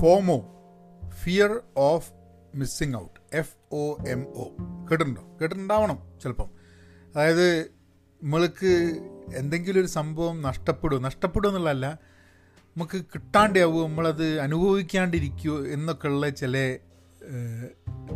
[0.00, 0.48] FOMO
[1.08, 2.12] fear of
[2.54, 4.44] missing out F O M O
[4.90, 5.22] കേട്ടിട്ടുണ്ടോ?
[5.40, 6.50] കേട്ടിട്ടുണ്ടാവണം ചിലപ്പം.
[7.14, 7.60] അതായത്
[8.22, 8.96] നമ്മൾക്ക്
[9.36, 11.98] എന്തെങ്കിലും ഒരു സംഭവം നഷ്ടപ്പെടും നഷ്ടപ്പെടും എന്നുള്ളതല്ല
[12.76, 16.76] നമുക്ക് കിട്ടാണ്ടാവുമോ നമ്മളത് അനുഭവിക്കാണ്ടിരിക്കുമോ എന്നൊക്കെയുള്ള ചില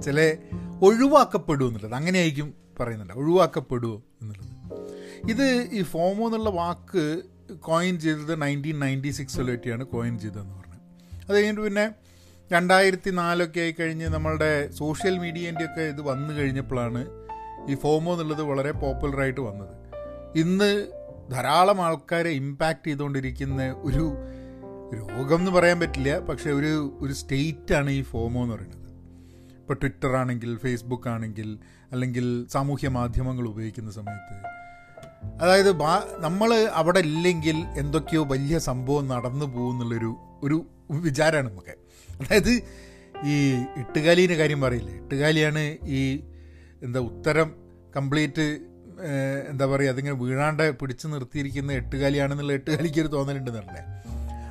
[0.04, 0.36] ചില
[0.82, 1.94] ഒഴിവാക്കപ്പെടുമോ എന്നുള്ളത്.
[1.94, 4.54] അങ്ങനെയായിരിക്കും പറയുന്നുണ്ട് ഒഴിവാക്കപ്പെടുമോ എന്നുള്ളത്.
[5.30, 7.22] ഇത് ഈ ഫോമോ എന്നുള്ള വാക്ക്
[7.60, 10.63] കോയിൻ ചെയ്തത് നയന്റീൻ നയന്റി സിക്സിലൊക്കെയാണ് കോയിൻ ചെയ്തതെന്ന്
[11.28, 11.90] അത് കഴിഞ്ഞിട്ട് പിന്നെ
[12.52, 17.06] രണ്ടായിരത്തി നാലൊക്കെ ആയി കഴിഞ്ഞ് നമ്മളുടെ സോഷ്യൽ മീഡിയേന്റെ ഒക്കെ ഇത് വന്നു കഴിഞ്ഞപ്പോഴാണ്
[17.70, 19.74] ഈ ഫോമോ എന്നുള്ളത് വളരെ പോപ്പുലറായിട്ട് വന്നത്.
[20.38, 20.70] ഇന്ന്
[21.30, 24.16] ധാരാളം ആൾക്കാരെ ഇമ്പാക്റ്റ് ചെയ്തുകൊണ്ടിരിക്കുന്ന ഒരു
[24.96, 28.80] രോഗം എന്ന് പറയാൻ പറ്റില്ല പക്ഷെ ഒരു ഒരു സ്റ്റേറ്റാണ് ഈ ഫോമോ എന്ന് പറയുന്നത്.
[29.60, 31.58] ഇപ്പോൾ ട്വിറ്റർ ആണെങ്കിൽ ഫേസ്ബുക്ക് ആണെങ്കിൽ
[31.92, 34.36] അല്ലെങ്കിൽ സാമൂഹ്യ മാധ്യമങ്ങൾ ഉപയോഗിക്കുന്ന സമയത്ത്.
[35.42, 35.72] അതായത്
[36.18, 40.56] നമ്മൾ അവിടെ ഇല്ലെങ്കിൽ എന്തൊക്കെയോ വലിയ സംഭവം നടന്നു പോകുന്നുള്ളൊരു ഒരു
[41.06, 41.74] വിചാരമാണ് നമുക്ക്.
[42.08, 42.52] അതായത്
[43.26, 43.34] ഈ
[43.82, 44.94] ഇട്ടുകാലീന്റെ കാര്യം പറയില്ലേ?
[45.02, 45.62] ഇട്ടുകാലിയാണ്
[45.98, 46.00] ഈ
[46.82, 47.48] എന്താ ഉത്തരം
[47.96, 48.46] കംപ്ലീറ്റ്
[49.50, 53.82] എന്താ പറയുക അതിങ്ങനെ വീഴാണ്ട് പിടിച്ചു നിർത്തിയിരിക്കുന്ന എട്ടുകാലിയാണെന്നുള്ള എട്ടുകാലിക്ക് ഒരു തോന്നലുണ്ടെന്നല്ലേ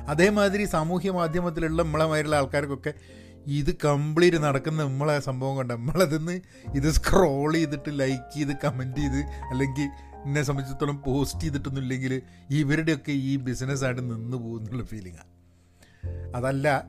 [0.08, 2.92] അതേമാതിരി സാമൂഹ്യ മാധ്യമത്തിലുള്ള നമ്മളെ നമ്മളെമാരുള്ള ആൾക്കാർക്കൊക്കെ
[3.46, 6.34] ഇത് കംപ്ലീറ്റ് നടക്കുന്ന നമ്മളെ സംഭവം കൊണ്ട് നമ്മളതിന്ന്
[6.74, 9.88] ഇത് സ്ക്രോൾ ചെയ്തിട്ട് ലൈക്ക് ചെയ്ത് കമന്റ് ചെയ്ത് അല്ലെങ്കിൽ
[10.26, 12.14] എന്നെ സംബന്ധിച്ചിടത്തോളം പോസ്റ്റ് ചെയ്തിട്ടൊന്നുമില്ലെങ്കിൽ
[12.50, 15.30] ഇവരുടെയൊക്കെ ഈ ബിസിനസ്സായിട്ട് നിന്ന് പോകുന്നുള്ള ഫീലിംഗാണ്
[16.36, 16.86] അതല്ല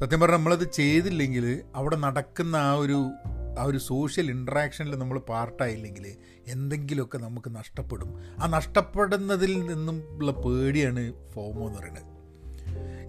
[0.00, 3.10] സത്യം പറഞ്ഞാൽ നമ്മളത് ചെയ്തില്ലെങ്കിൽ അവിടെ നടക്കുന്ന ആ ഒരു
[3.58, 8.14] ആ ഒരു സോഷ്യൽ ഇൻട്രാക്ഷനിൽ നമ്മൾ പാർട്ടായില്ലെങ്കിൽ എന്തെങ്കിലുമൊക്കെ നമുക്ക് നഷ്ടപ്പെടും.
[8.42, 12.18] ആ നഷ്ടപ്പെടുന്നതിൽ നിന്നും ഉള്ള പേടിയാണ് ഫോമോ എന്ന് പറയുന്നത്.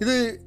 [0.01, 0.39] ഇത്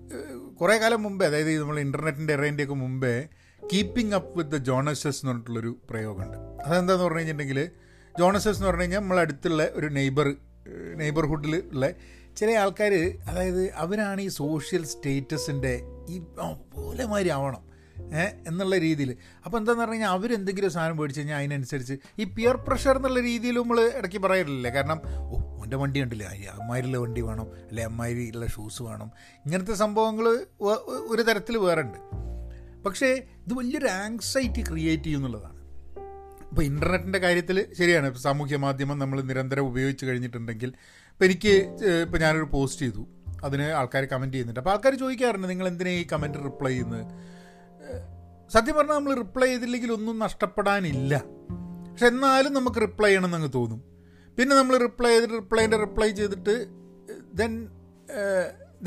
[0.61, 3.29] കുറേ കാലം മുമ്പേ അതായത് നമ്മൾ ഇന്റർനെറ്റിന്റെ ഇറേന്റെയൊക്കെ മുമ്പേ
[3.73, 6.37] keeping up with the Joneses എന്ന് പറഞ്ഞിട്ടുള്ളൊരു പ്രയോഗമുണ്ട്.
[6.37, 7.71] അതെന്താന്ന് പറഞ്ഞു കഴിഞ്ഞിട്ടുണ്ടെങ്കിൽ
[8.19, 10.35] ജോണസസ് എന്ന് പറഞ്ഞു കഴിഞ്ഞാൽ നമ്മളടുത്തുള്ള ഒരു നെയ്ബർ
[10.97, 11.91] നെയ്ബർഹുഡിൽ ഉള്ള
[12.37, 12.93] ചില ആൾക്കാർ
[13.29, 16.19] അതായത് അവരാണ് ഈ സോഷ്യൽ സ്റ്റേറ്റസിന്റെ ഈ
[16.75, 17.73] പോലെ മാതിരി ആവണം
[18.47, 23.21] എന്നുള്ള രീതിയിൽ അപ്പോൾ എന്താണെന്ന് പറഞ്ഞു കഴിഞ്ഞാൽ അവരെന്തെങ്കിലും സാധനം മേടിച്ച് കഴിഞ്ഞാൽ അതിനനുസരിച്ച് ഈ പിയർ പ്രഷർ എന്നുള്ള
[23.21, 28.83] രീതിയിൽ നമ്മൾ ഇടയ്ക്ക് പറയാറില്ലേ കാരണം ഓ എന്റെ വണ്ടി ഉണ്ടല്ലേ അമ്മാരിയുള്ള വണ്ടി വേണം അല്ലെ അമ്മാരിയുള്ള ഷൂസ്
[28.83, 29.11] വേണം.
[29.47, 30.27] ഇങ്ങനത്തെ സംഭവങ്ങൾ
[31.09, 31.99] ഒരു തരത്തിൽ വേറെ ഉണ്ട്
[32.83, 33.07] പക്ഷേ
[33.47, 35.63] ഇത് വലിയൊരു ആങ്സൈറ്റി ക്രിയേറ്റ് ചെയ്യുന്നുള്ളതാണ്
[36.51, 38.19] ഇപ്പോൾ ഇന്റർനെറ്റിന്റെ കാര്യത്തിൽ ശരിയാണ്.
[38.19, 40.75] സാമൂഹ്യ മാധ്യമം നമ്മൾ നിരന്തരം ഉപയോഗിച്ച് കഴിഞ്ഞിട്ടുണ്ടെങ്കിൽ
[41.23, 41.53] ഇപ്പോൾ എനിക്ക്
[42.05, 43.03] ഇപ്പം ഞാനൊരു പോസ്റ്റ് ചെയ്തു.
[43.47, 44.61] അതിന് ആൾക്കാർ കമന്റ് ചെയ്യുന്നുണ്ട്.
[44.61, 47.05] അപ്പോൾ ആൾക്കാർ ചോദിക്കാറുണ്ട് നിങ്ങൾ എന്തിനാണ് ഈ കമന്റ് റിപ്ലൈ ചെയ്യുന്നത്
[48.55, 51.15] സത്യം പറഞ്ഞാൽ നമ്മൾ റിപ്ലൈ ചെയ്തില്ലെങ്കിൽ ഒന്നും നഷ്ടപ്പെടാനില്ല.
[51.91, 53.81] പക്ഷെ എന്നാലും നമുക്ക് റിപ്ലൈ ചെയ്യണമെന്ന് അങ്ങ് തോന്നും.
[54.39, 56.55] പിന്നെ നമ്മൾ റിപ്ലൈ ചെയ്തിട്ട് റിപ്ലൈന്റെ റിപ്ലൈ ചെയ്തിട്ട്
[57.41, 57.53] ദെൻ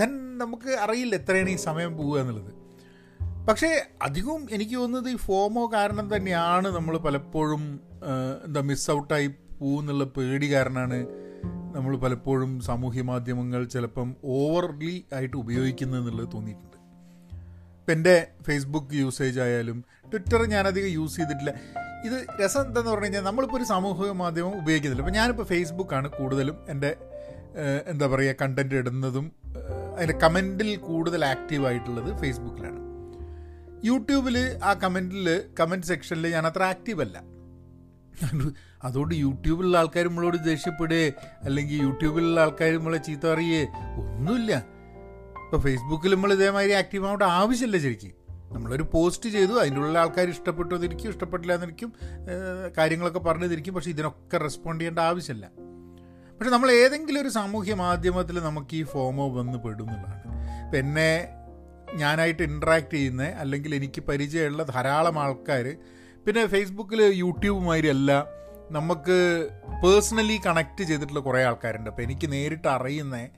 [0.01, 2.53] ദെൻ നമുക്ക് അറിയില്ല എത്രയാണ് ഈ സമയം പോവുക എന്നുള്ളത്.
[3.50, 3.69] പക്ഷേ
[4.01, 7.63] അധികവും എനിക്ക് തോന്നുന്നത് ഈ ഫോമോ കാരണം തന്നെയാണ് നമ്മൾ പലപ്പോഴും
[8.47, 9.29] എന്താ മിസ് ഔട്ടായി
[9.62, 11.00] പോകുന്നുള്ള പേടി കാരണമാണ്
[11.75, 16.78] നമ്മൾ പലപ്പോഴും സാമൂഹ്യ മാധ്യമങ്ങൾ ചിലപ്പം ഓവർലി ആയിട്ട് ഉപയോഗിക്കുന്നത് എന്നുള്ളത് തോന്നിയിട്ടുണ്ട്.
[17.80, 19.80] ഇപ്പം എന്റെ ഫേസ്ബുക്ക് യൂസേജ് ആയാലും
[20.12, 21.52] ട്വിറ്റർ ഞാനധികം യൂസ് ചെയ്തിട്ടില്ല.
[22.08, 25.03] ഇത് രസം എന്താന്ന് പറഞ്ഞു കഴിഞ്ഞാൽ നമ്മളിപ്പോൾ ഒരു സാമൂഹിക മാധ്യമം ഉപയോഗിക്കുന്നില്ല.
[25.03, 26.91] അപ്പോൾ ഞാനിപ്പോൾ ഫേസ്ബുക്കാണ് കൂടുതലും എന്റെ
[27.92, 29.25] എന്താ പറയുക കണ്ടന്റ് ഇടുന്നതും
[29.97, 32.81] അതിന്റെ കമന്റിൽ കൂടുതൽ ആക്റ്റീവായിട്ടുള്ളത് ഫേസ്ബുക്കിലാണ്
[33.86, 35.28] യൂട്യൂബിൽ ആ കമന്റിൽ
[35.59, 37.18] കമന്റ് സെക്ഷനിൽ ഞാൻ അത്ര ആക്റ്റീവല്ല
[38.85, 41.07] അതുകൊണ്ട് യൂട്യൂബിലുള്ള ആൾക്കാർ നമ്മളോട് ദേഷ്യപ്പെടുകയെ
[41.43, 43.63] അല്ലെങ്കിൽ യൂട്യൂബിലുള്ള ആൾക്കാർ നമ്മളെ ചീത്ത പറയുകയെ
[44.01, 44.51] ഒന്നുമില്ല.
[45.45, 48.13] ഇപ്പോൾ ഫേസ്ബുക്കിൽ നമ്മൾ ഇതേമാതിരി ആക്റ്റീവ് ആവേണ്ട ആവശ്യമില്ല ശരിക്കും.
[48.55, 51.89] നമ്മളൊരു പോസ്റ്റ് ചെയ്തു അതിന്റെ ഉള്ളിൽ ആൾക്കാർ ഇഷ്ടപ്പെട്ടതിരിക്കും ഇഷ്ടപ്പെട്ടില്ല എന്നിരിക്കും
[52.77, 55.45] കാര്യങ്ങളൊക്കെ പറഞ്ഞതിരിക്കും പക്ഷെ ഇതിനൊക്കെ റെസ്പോണ്ട് ചെയ്യേണ്ട ആവശ്യമില്ല.
[56.37, 60.63] പക്ഷെ നമ്മൾ ഏതെങ്കിലും ഒരു സാമൂഹ്യ മാധ്യമത്തിൽ നമുക്ക് ഈ ഫോമോ വന്ന് പെടും എന്നുള്ളതാണ്.
[60.65, 61.11] ഇപ്പം എന്നെ
[61.95, 65.65] ഞാനായിട്ട് ഇൻട്രാക്ട് ചെയ്യുന്ന അല്ലെങ്കിൽ എനിക്ക് പരിചയമുള്ള ധാരാളം ആൾക്കാർ
[66.25, 68.28] പിന്നെ ഫേസ്ബുക്കിൽ യൂട്യൂബുമാതിരി അല്ല
[68.72, 69.47] നമുക്ക്
[69.84, 71.90] പേഴ്സണലി കണക്ട് ചെയ്തിട്ടുള്ള കുറേ ആൾക്കാരുണ്ട്.
[71.90, 73.30] അപ്പോൾ എനിക്ക് നേരിട്ട് അറിയുന്ന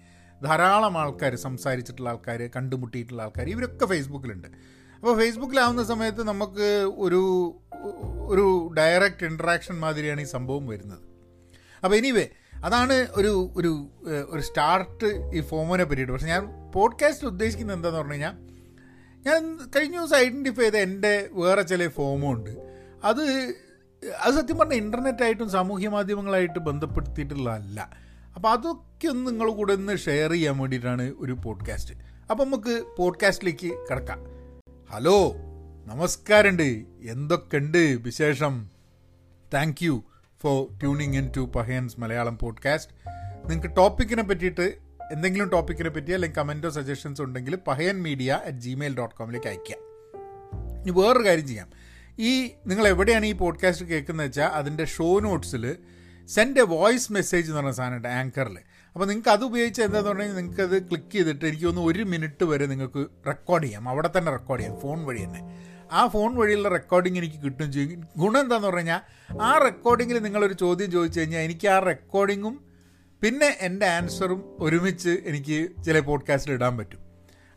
[0.44, 4.48] ധാരാളം ആൾക്കാർ സംസാരിച്ചിട്ടുള്ള ആൾക്കാർ കണ്ടുമുട്ടിയിട്ടുള്ള ആൾക്കാർ ഇവരൊക്കെ ഫേസ്ബുക്കിലുണ്ട്
[4.96, 7.22] അപ്പോൾ ഫേസ്ബുക്കിലാവുന്ന സമയത്ത് നമുക്ക് ഒരു
[8.26, 11.00] ഒരു ഡയറക്റ്റ് ഇൻട്രാക്ഷൻ മാതിരിയാണ് ഈ സംഭവം വരുന്നത്.
[11.84, 12.28] അപ്പോൾ എനിവേ
[12.66, 13.90] അതാണ് ഒരു ഒരു
[14.30, 16.14] ഒരു സ്റ്റാർട്ട് ഈ ഫോമിനെ പറ്റിയിട്ട്.
[16.14, 18.36] പക്ഷേ ഞാൻ പോഡ്കാസ്റ്റ് ഉദ്ദേശിക്കുന്നത് എന്താണെന്ന് പറഞ്ഞു കഴിഞ്ഞാൽ
[19.28, 23.54] ഞാൻ കഴിഞ്ഞ ദിവസം ഐഡന്റിഫൈ ചെയ്ത എന്റെ വേറെ ചില ഫോമും ഉണ്ട് അത്
[24.22, 27.90] അത് സത്യം പറഞ്ഞാൽ ഇന്റർനെറ്റായിട്ടും സാമൂഹ്യ മാധ്യമങ്ങളായിട്ട് ബന്ധപ്പെടുത്തിയിട്ടുള്ളതല്ല.
[28.36, 31.96] അപ്പോൾ അതൊക്കെ ഒന്ന് നിങ്ങൾ കൂടെ ഒന്ന് ഷെയർ ചെയ്യാൻ വേണ്ടിയിട്ടാണ് ഒരു പോഡ്കാസ്റ്റ്.
[32.32, 34.20] അപ്പം നമുക്ക് പോഡ്കാസ്റ്റിലേക്ക് കിടക്കാം.
[34.90, 35.34] ഹലോ
[35.86, 36.64] നമസ്കാരമുണ്ട്.
[37.10, 38.70] എന്തൊക്കെയുണ്ട് വിശേഷം?
[39.54, 40.04] Thank you
[40.42, 42.94] for tuning in to Pahayans Malayalam podcast
[43.50, 44.78] നിങ്ങൾക്ക് ടോപ്പിക്കിനെ പറ്റിയിട്ട്
[45.12, 49.80] എന്തെങ്കിലും ടോപ്പിക്കിനെ പറ്റി അല്ലെങ്കിൽ കമന്റോ സജഷൻസ് ഉണ്ടെങ്കിൽ Pahayan media at Gmail dot കോമിലേക്ക് അയയ്ക്കാം.
[50.82, 51.70] ഇനി വേറൊരു കാര്യം ചെയ്യാം.
[52.20, 55.78] ഈ നിങ്ങൾ എവിടെയാണ് ഈ പോഡ്കാസ്റ്റ് കേൾക്കുന്നത് വെച്ചാൽ അതിന്റെ ഷോ നോട്ട്സിൽ
[56.28, 58.58] സെൻഡ് എ വോയിസ് മെസ്സേജ് എന്ന് പറഞ്ഞ സാധനമുണ്ട് ആങ്കറിൽ
[58.94, 62.66] അപ്പോൾ നിങ്ങൾക്ക് അത് ഉപയോഗിച്ച് എന്താണെന്ന് പറഞ്ഞാൽ നിങ്ങൾക്ക് അത് ക്ലിക്ക് ചെയ്തിട്ട് എനിക്ക് ഒന്ന് ഒരു മിനിറ്റ് വരെ
[62.66, 63.90] നിങ്ങൾക്ക് റെക്കോർഡ് ചെയ്യാം.
[63.90, 65.42] അവിടെ തന്നെ റെക്കോർഡ് ചെയ്യാം ഫോൺ വഴി തന്നെ.
[65.92, 68.08] ആ ഫോൺ വഴിയുള്ള റെക്കോർഡിംഗ് എനിക്ക് കിട്ടും ചെയ്യും.
[68.18, 69.02] ഗുണം എന്താണെന്ന് പറഞ്ഞു കഴിഞ്ഞാൽ
[69.42, 72.66] ആ റെക്കോർഡിങ്ങിൽ നിങ്ങളൊരു ചോദ്യം ചോദിച്ചു കഴിഞ്ഞാൽ എനിക്ക് ആ റെക്കോർഡിങ്ങും
[73.22, 77.00] പിന്നെ എന്റെ ആൻസറും ഒരുമിച്ച് എനിക്ക് ചില പോഡ്കാസ്റ്റിൽ ഇടാൻ പറ്റും.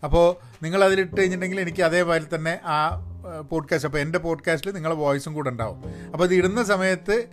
[0.05, 3.10] അപ്പോൾ നിങ്ങളതിലിട്ട് കഴിഞ്ഞിട്ടുണ്ടെങ്കിൽ എനിക്ക് അതേപോലെ തന്നെ ആ
[3.51, 5.85] പോഡ്കാസ്റ്റ് അപ്പോൾ എന്റെ പോഡ്കാസ്റ്റിൽ നിങ്ങളുടെ വോയിസും കൂടെ ഉണ്ടാവും.
[6.13, 7.27] അപ്പോൾ അത് ഇടുന്ന സമയത്ത്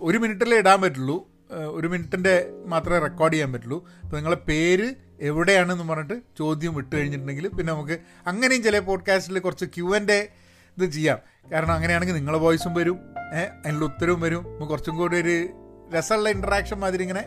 [0.00, 1.30] ഒരു മിനിറ്റിലേ ഇടാൻ പറ്റുള്ളൂ.
[1.50, 3.88] ഒരു മിനിറ്റിന്റെ മാത്രമേ റെക്കോർഡ് ചെയ്യാൻ പറ്റുള്ളൂ.
[4.02, 9.96] അപ്പോൾ നിങ്ങളെ പേര് എവിടെയാണെന്ന് പറഞ്ഞിട്ട് ചോദ്യം വിട്ട് കഴിഞ്ഞിട്ടുണ്ടെങ്കിൽ പിന്നെ നമുക്ക് അങ്ങനെയും ചില പോഡ്കാസ്റ്റിൽ കുറച്ച് ക്യൂ
[9.96, 10.28] എന്റെ
[10.78, 11.18] ഇത് ചെയ്യാം.
[11.52, 12.98] കാരണം അങ്ങനെയാണെങ്കിൽ നിങ്ങളെ വോയിസും വരും.
[13.64, 14.66] അതിനുള്ള ഉത്തരവും വരും.
[14.66, 15.48] കുറച്ചും കൂടി ഒരു
[15.94, 17.24] രസമുള്ള ഇൻട്രാക്ഷൻ മാതിരി ഇങ്ങനെ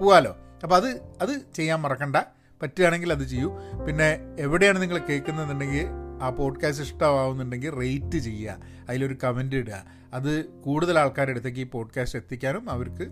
[0.00, 0.36] പോവാലോ.
[0.62, 0.88] അപ്പോൾ അത്
[1.20, 2.16] അത് ചെയ്യാൻ മറക്കണ്ട.
[2.62, 3.58] പറ്റുകയാണെങ്കിൽ അത് ചെയ്യൂ.
[3.86, 5.86] പിന്നെ എവിടെയാണ് നിങ്ങൾ കേൾക്കുന്നതെന്നുണ്ടെങ്കിൽ
[6.22, 8.56] ആ പോഡ്കാസ്റ്റ് ഇഷ്ടമാവുന്നുണ്ടെങ്കിൽ റേറ്റ് ചെയ്യുക.
[8.88, 9.84] അതിലൊരു കമന്റ് ഇടുക.
[10.12, 13.08] അത് കൂടുതൽ ആൾക്കാരുടെ അടുത്തേക്ക് ഈ പോഡ്കാസ്റ്റ് എത്തിക്കാനും അവർക്ക്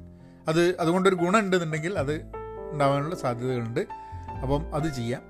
[0.48, 2.22] അത് അതുകൊണ്ടൊരു ഗുണം ഉണ്ടെന്നുണ്ടെങ്കിൽ അത്
[2.70, 3.86] ഉണ്ടാവാനുള്ള സാധ്യതകളുണ്ട്.
[4.42, 5.22] അപ്പം അത് ചെയ്യാം.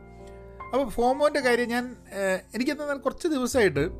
[0.72, 1.96] അപ്പോൾ ഫോമോന്റെ കാര്യം ഞാൻ
[2.54, 3.90] എനിക്കെന്നാൽ കുറച്ച് ദിവസമായിട്ട്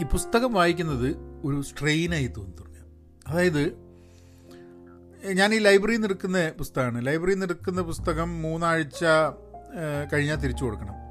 [0.00, 2.78] ഈ പുസ്തകം വായിക്കുന്നത് ഒരു സ്ട്രെയിനായി തോന്നി തുടങ്ങി.
[3.26, 3.86] അതായത്
[5.32, 7.06] ഞാൻ ഈ ലൈബ്രറിയിൽ നിന്ന് എടുക്കുന്ന പുസ്തകമാണ്.
[7.06, 9.04] ലൈബ്രറിയിൽ നിന്ന് എടുക്കുന്ന പുസ്തകം മൂന്നാഴ്ച
[10.12, 11.05] കഴിഞ്ഞാൽ തിരിച്ചു കൊടുക്കണം.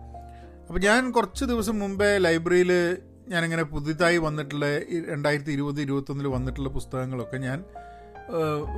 [0.67, 2.97] അപ്പോൾ ഞാൻ കുറച്ച് ദിവസം മുമ്പേ ലൈബ്രറിയിൽ
[3.27, 4.65] ഞാനിങ്ങനെ പുതുതായി വന്നിട്ടുള്ള
[5.09, 7.63] രണ്ടായിരത്തി ഇരുപത് ഇരുപത്തൊന്നിൽ വന്നിട്ടുള്ള പുസ്തകങ്ങളൊക്കെ ഞാൻ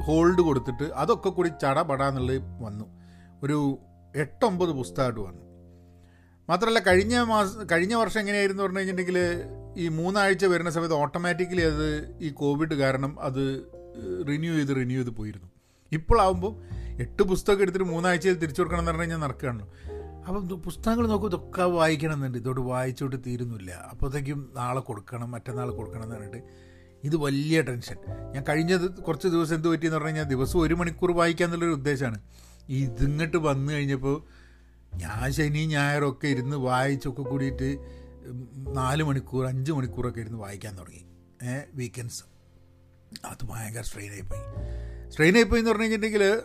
[0.02, 2.86] ഹോൾഡ് കൊടുത്തിട്ട് അതൊക്കെ കൂടി ചടപടാന്നുള്ളത് വന്നു.
[3.44, 3.80] ഒരു
[4.16, 5.42] എട്ടൊമ്പത് പുസ്തകമായിട്ട് വന്നു.
[6.50, 9.20] മാത്രമല്ല കഴിഞ്ഞ മാസം കഴിഞ്ഞ വർഷം എങ്ങനെയായിരുന്നു പറഞ്ഞു കഴിഞ്ഞിട്ടുണ്ടെങ്കിൽ
[9.78, 13.64] ഈ മൂന്നാഴ്ച വരുന്ന സമയത്ത് ഓട്ടോമാറ്റിക്കലി അത് ഈ കോവിഡ് കാരണം അത്
[14.28, 15.48] റിന്യൂ ചെയ്ത് റിന്യൂ ചെയ്ത് പോയിരുന്നു.
[15.92, 16.54] ഇപ്പോഴാവുമ്പോൾ
[17.02, 19.74] എട്ട് പുസ്തകം എടുത്തിട്ട് മൂന്നാഴ്ചയിൽ തിരിച്ചു കൊടുക്കണം എന്ന് പറഞ്ഞു കഴിഞ്ഞാൽ നടക്കുകയാണല്ലോ.
[20.28, 23.72] അപ്പം പുസ്തകങ്ങൾ നോക്കും ഇതൊക്കെ വായിക്കണം എന്നുണ്ട് ഇതോട് വായിച്ചോട്ട് തീരുന്നില്ല.
[23.72, 26.42] അപ്പോഴത്തേക്കും നാളെ കൊടുക്കണം മറ്റന്നാൾ കൊടുക്കണം എന്ന് പറഞ്ഞിട്ട്
[27.04, 27.96] ഇത് വലിയ ടെൻഷൻ.
[28.34, 32.20] ഞാൻ കഴിഞ്ഞ കുറച്ച് ദിവസം എന്ത് പറ്റിയെന്ന് പറഞ്ഞു കഴിഞ്ഞാൽ ദിവസം ഒരു മണിക്കൂർ വായിക്കുക എന്നുള്ളൊരു ഉദ്ദേശമാണ്
[32.70, 34.24] ഇതിങ്ങോട്ട് വന്നു കഴിഞ്ഞപ്പോൾ
[34.94, 37.70] ഞാൻ ശനി ഞായറൊക്കെ ഇരുന്ന് വായിച്ചൊക്കെ കൂടിയിട്ട്
[38.68, 41.04] നാല് മണിക്കൂർ അഞ്ച് മണിക്കൂറൊക്കെ ഇരുന്ന് വായിക്കാൻ തുടങ്ങി.
[41.74, 42.24] വീക്കെൻഡ്സ്
[43.26, 44.44] അത് ഭയങ്കര സ്ട്രെയിനായിപ്പോയി
[45.10, 46.42] സ്ട്രെയിനായിപ്പോയി എന്ന് പറഞ്ഞു കഴിഞ്ഞിട്ടുണ്ടെങ്കിൽ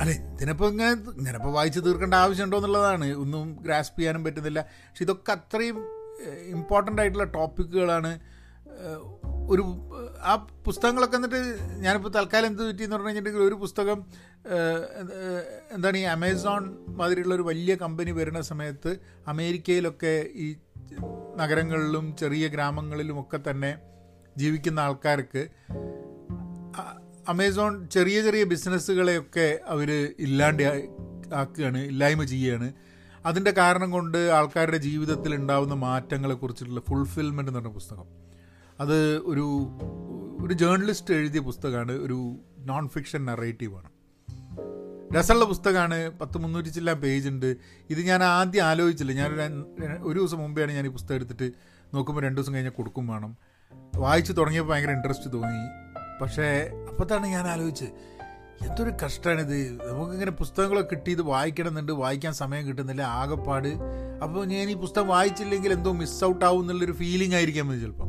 [0.00, 3.12] അല്ല ഇതിനിപ്പോൾ ഇങ്ങനെ ഇങ്ങനെപ്പോൾ വായിച്ച് തീർക്കേണ്ട ആവശ്യമുണ്ടോ എന്നുള്ളതാണ്.
[3.14, 4.60] ഒന്നും ഗ്രാസ്പ് ചെയ്യാനും പറ്റുന്നില്ല.
[4.60, 5.78] പക്ഷെ ഇതൊക്കെ അത്രയും
[6.46, 8.20] ഇമ്പോർട്ടന്റ് ആയിട്ടുള്ള ടോപ്പിക്കുകളാണ്
[9.50, 9.64] ഒരു
[10.22, 10.34] ആ
[10.66, 14.04] പുസ്തകങ്ങളൊക്കെ എന്നിട്ട് ഞാനിപ്പോൾ തൽക്കാലം എന്ത് പറ്റിയെന്ന് പറഞ്ഞു കഴിഞ്ഞിട്ടുണ്ടെങ്കിൽ ഒരു പുസ്തകം
[15.74, 18.96] എന്താണ് ഈ അമേസോൺ മാതിരിയുള്ള ഒരു വലിയ കമ്പനി വരുന്ന സമയത്ത്
[19.26, 20.56] അമേരിക്കയിലൊക്കെ ഈ
[21.36, 23.78] നഗരങ്ങളിലും ചെറിയ ഗ്രാമങ്ങളിലും ഒക്കെ തന്നെ
[24.36, 25.48] ജീവിക്കുന്ന ആൾക്കാർക്ക്
[27.28, 30.88] അമേസോൺ ചെറിയ ചെറിയ ബിസിനസ്സുകളെയൊക്കെ അവർ ഇല്ലാണ്ട്
[31.34, 32.72] ആക്കുകയാണ് ഇല്ലായ്മ ചെയ്യുകയാണ്.
[33.26, 38.04] അതിന്റെ കാരണം കൊണ്ട് ആൾക്കാരുടെ ജീവിതത്തിൽ ഉണ്ടാകുന്ന മാറ്റങ്ങളെക്കുറിച്ചിട്ടുള്ള ഫുൾഫിൽമെന്റ് എന്ന് പറഞ്ഞ പുസ്തകം.
[38.80, 39.68] അത് ഒരു
[40.46, 43.88] ഒരു ജേർണലിസ്റ്റ് എഴുതിയ പുസ്തകമാണ് ഒരു നോൺ ഫിക്ഷൻ നറേറ്റീവാണ്
[45.16, 47.56] രസമുള്ള പുസ്തകമാണ് പത്ത് മുന്നൂറ്റി ചില്ല പേജ് ഉണ്ട്.
[47.90, 49.12] ഇത് ഞാൻ ആദ്യം ആലോചിച്ചില്ല.
[49.12, 49.30] ഞാൻ
[50.02, 51.52] ഒരു ദിവസം മുമ്പെയാണ് ഞാൻ ഈ പുസ്തകം എടുത്തിട്ട്
[51.94, 53.36] നോക്കുമ്പോൾ രണ്ട് ദിവസം കഴിഞ്ഞാൽ കൊടുക്കും വേണം.
[53.96, 55.64] വായിച്ചു തുടങ്ങിയപ്പോൾ ഭയങ്കര ഇൻട്രസ്റ്റ് തോന്നി.
[56.22, 57.84] പക്ഷേ അപ്പോഴത്താണ് ഞാൻ ആലോചിച്ച്
[58.66, 61.92] എന്തൊരു കഷ്ടമാണിത് നമുക്കിങ്ങനെ പുസ്തകങ്ങളൊക്കെ കിട്ടി ഇത് വായിക്കണമെന്നുണ്ട്.
[61.92, 63.68] വായിക്കാൻ സമയം കിട്ടുന്നില്ല ആകെപ്പാട്.
[64.22, 68.08] അപ്പോൾ ഞാൻ ഈ പുസ്തകം വായിച്ചില്ലെങ്കിൽ എന്തോ മിസ് ഔട്ട് ആവും എന്നുള്ളൊരു ഫീലിംഗ് ആയിരിക്കാം മതി ചിലപ്പം.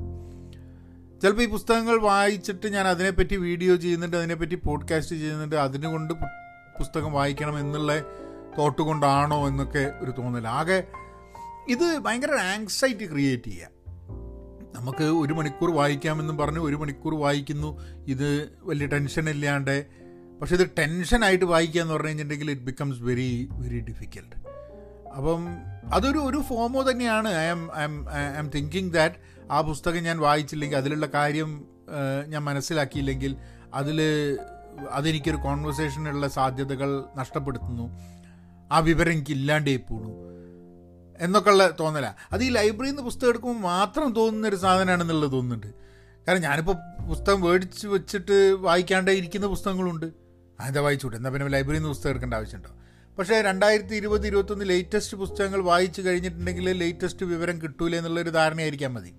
[1.21, 5.55] ചിലപ്പോൾ ഈ പുസ്തകങ്ങൾ വായിച്ചിട്ട് ഞാൻ അതിനെപ്പറ്റി വീഡിയോ ചെയ്യുന്നുണ്ട് അതിനെപ്പറ്റി പോഡ്കാസ്റ്റ് ചെയ്യുന്നുണ്ട്.
[5.55, 6.13] അതിനുകൊണ്ട്
[6.79, 7.99] പുസ്തകം വായിക്കണം എന്നുള്ള
[8.57, 10.83] തോട്ട് കൊണ്ടാണോ എന്നൊക്കെ ഒരു തോന്നൽ ആകെ
[11.67, 13.78] ഇത് ഭയങ്കര ആങ്സൈറ്റി ക്രിയേറ്റ് ചെയ്യുക.
[14.75, 17.81] നമുക്ക് ഒരു മണിക്കൂർ വായിക്കാമെന്നും പറഞ്ഞ് ഒരു മണിക്കൂർ വായിക്കുന്നു.
[18.07, 19.85] ഇത് വലിയ ടെൻഷൻ ഇല്ലാണ്ട്.
[20.41, 24.35] പക്ഷെ ഇത് ടെൻഷനായിട്ട് വായിക്കുക എന്ന് പറഞ്ഞു കഴിഞ്ഞിട്ടുണ്ടെങ്കിൽ it becomes very very difficult
[25.17, 25.47] അപ്പം
[25.93, 27.29] അതൊരു ഒരു ഫോമോ തന്നെയാണ്.
[27.43, 29.15] I'm I'm I'm thinking that
[29.51, 31.65] ആ പുസ്തകം ഞാൻ വായിച്ചില്ലെങ്കിൽ അതിലുള്ള കാര്യം
[32.27, 33.35] ഞാൻ മനസ്സിലാക്കിയില്ലെങ്കിൽ
[33.73, 34.01] അതിൽ
[34.91, 37.99] അതെനിക്കൊരു കോൺവെർസേഷനുള്ള സാധ്യതകൾ നഷ്ടപ്പെടുത്തുന്നു.
[38.71, 40.38] ആ വിവരം എനിക്ക് ഇല്ലാണ്ടേ പോണു.
[41.19, 42.13] എന്നൊക്കെയുള്ള തോന്നല.
[42.31, 45.67] അത് ഈ ലൈബ്രറിയിൽ നിന്ന് പുസ്തകം എടുക്കുമ്പോൾ മാത്രം തോന്നുന്ന ഒരു സാധനമാണെന്നുള്ളത് തോന്നുന്നുണ്ട്.
[46.27, 46.75] കാരണം ഞാനിപ്പോൾ
[47.07, 50.05] പുസ്തകം മേടിച്ച് വെച്ചിട്ട് വായിക്കാണ്ട് ഇരിക്കുന്ന പുസ്തകങ്ങളുണ്ട്.
[50.59, 52.69] അതെന്താ വായിച്ചുകൂട്ടെ എന്നാൽ പിന്നെ ലൈബ്രറിയിൽ നിന്ന് പുസ്തകം എടുക്കേണ്ട ആവശ്യമുണ്ടോ?
[53.19, 59.13] പക്ഷേ രണ്ടായിരത്തി ഇരുപത് ഇരുപത്തൊന്ന് ലേറ്റസ്റ്റ് പുസ്തകങ്ങൾ വായിച്ചു കഴിഞ്ഞിട്ടുണ്ടെങ്കിൽ ലേറ്റസ്റ്റ് വിവരം കിട്ടൂല എന്നുള്ളൊരു ധാരണയായിരിക്കാം മതി.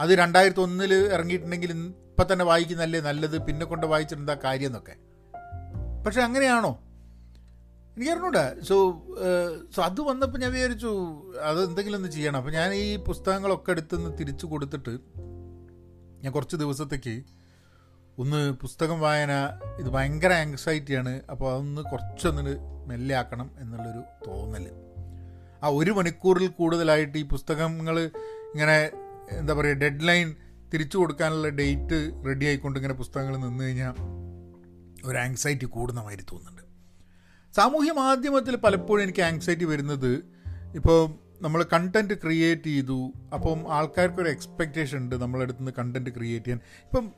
[0.00, 3.38] അത് രണ്ടായിരത്തി ഒന്നിൽ ഇറങ്ങിയിട്ടുണ്ടെങ്കിൽ ഇപ്പം തന്നെ വായിക്കുന്നല്ലേ നല്ലത്?
[3.38, 4.96] പിന്നെ കൊണ്ട് വായിച്ചിട്ടുണ്ടാ കാര്യം എന്നൊക്കെ
[6.06, 6.87] പക്ഷെ അങ്ങനെയാണോ?
[7.98, 8.54] എനിക്കറിഞ്ഞൂടാ.
[8.68, 8.76] സോ
[9.76, 10.90] സോ അത് വന്നപ്പോൾ ഞാൻ വിചാരിച്ചു
[11.42, 12.38] അത് എന്തെങ്കിലും ഒന്ന് ചെയ്യണം.
[12.38, 14.98] അപ്പോൾ ഞാൻ ഈ പുസ്തകങ്ങളൊക്കെ എടുത്തുനിന്ന് തിരിച്ചു കൊടുത്തിട്ട്
[16.22, 17.22] ഞാൻ കുറച്ച് ദിവസത്തേക്ക്
[18.18, 19.32] ഒന്ന് പുസ്തകം വായന
[19.78, 22.54] ഇത് ഭയങ്കര ആങ്സൈറ്റിയാണ് അപ്പോൾ അതൊന്ന് കുറച്ചൊന്ന്
[22.86, 24.64] മെല്ലെ ആക്കണം എന്നുള്ളൊരു തോന്നൽ
[25.62, 27.98] ആ ഒരു മണിക്കൂറിൽ കൂടുതലായിട്ട് ഈ പുസ്തകങ്ങൾ
[28.52, 28.76] ഇങ്ങനെ
[29.30, 30.36] എന്താ പറയുക ഡെഡ് ലൈൻ
[30.72, 33.94] തിരിച്ചു കൊടുക്കാനുള്ള ഡേറ്റ് റെഡി ആയിക്കൊണ്ട് ഇങ്ങനെ പുസ്തകങ്ങൾ നിന്ന് കഴിഞ്ഞാൽ
[35.06, 36.57] ഒരു ആങ്സൈറ്റി കൂടുന്ന മാതിരി തോന്നുന്നുണ്ട്.
[37.56, 40.12] സാമൂഹ്യ മാധ്യമത്തിൽ പലപ്പോഴും എനിക്ക് ആങ്സൈറ്റി വരുന്നത്
[40.74, 41.10] ഇപ്പോൾ
[41.42, 43.12] നമ്മൾ കണ്ടന്റ് ക്രിയേറ്റ് ചെയ്തു.
[43.34, 46.60] അപ്പം ആൾക്കാർക്ക് ഒരു എക്സ്പെക്റ്റേഷൻ ഉണ്ട് നമ്മളടുത്ത് നിന്ന് കണ്ടന്റ് ക്രിയേറ്റ് ചെയ്യാൻ.
[46.84, 47.12] ഇപ്പം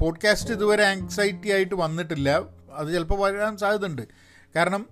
[0.00, 2.42] പോഡ്കാസ്റ്റ് ഇതുവരെ ആങ്സൈറ്റി ആയിട്ട് വന്നിട്ടില്ല.
[2.72, 4.02] അത് ചിലപ്പോൾ വരാൻ സാധ്യതയുണ്ട്.
[4.56, 4.86] കാരണം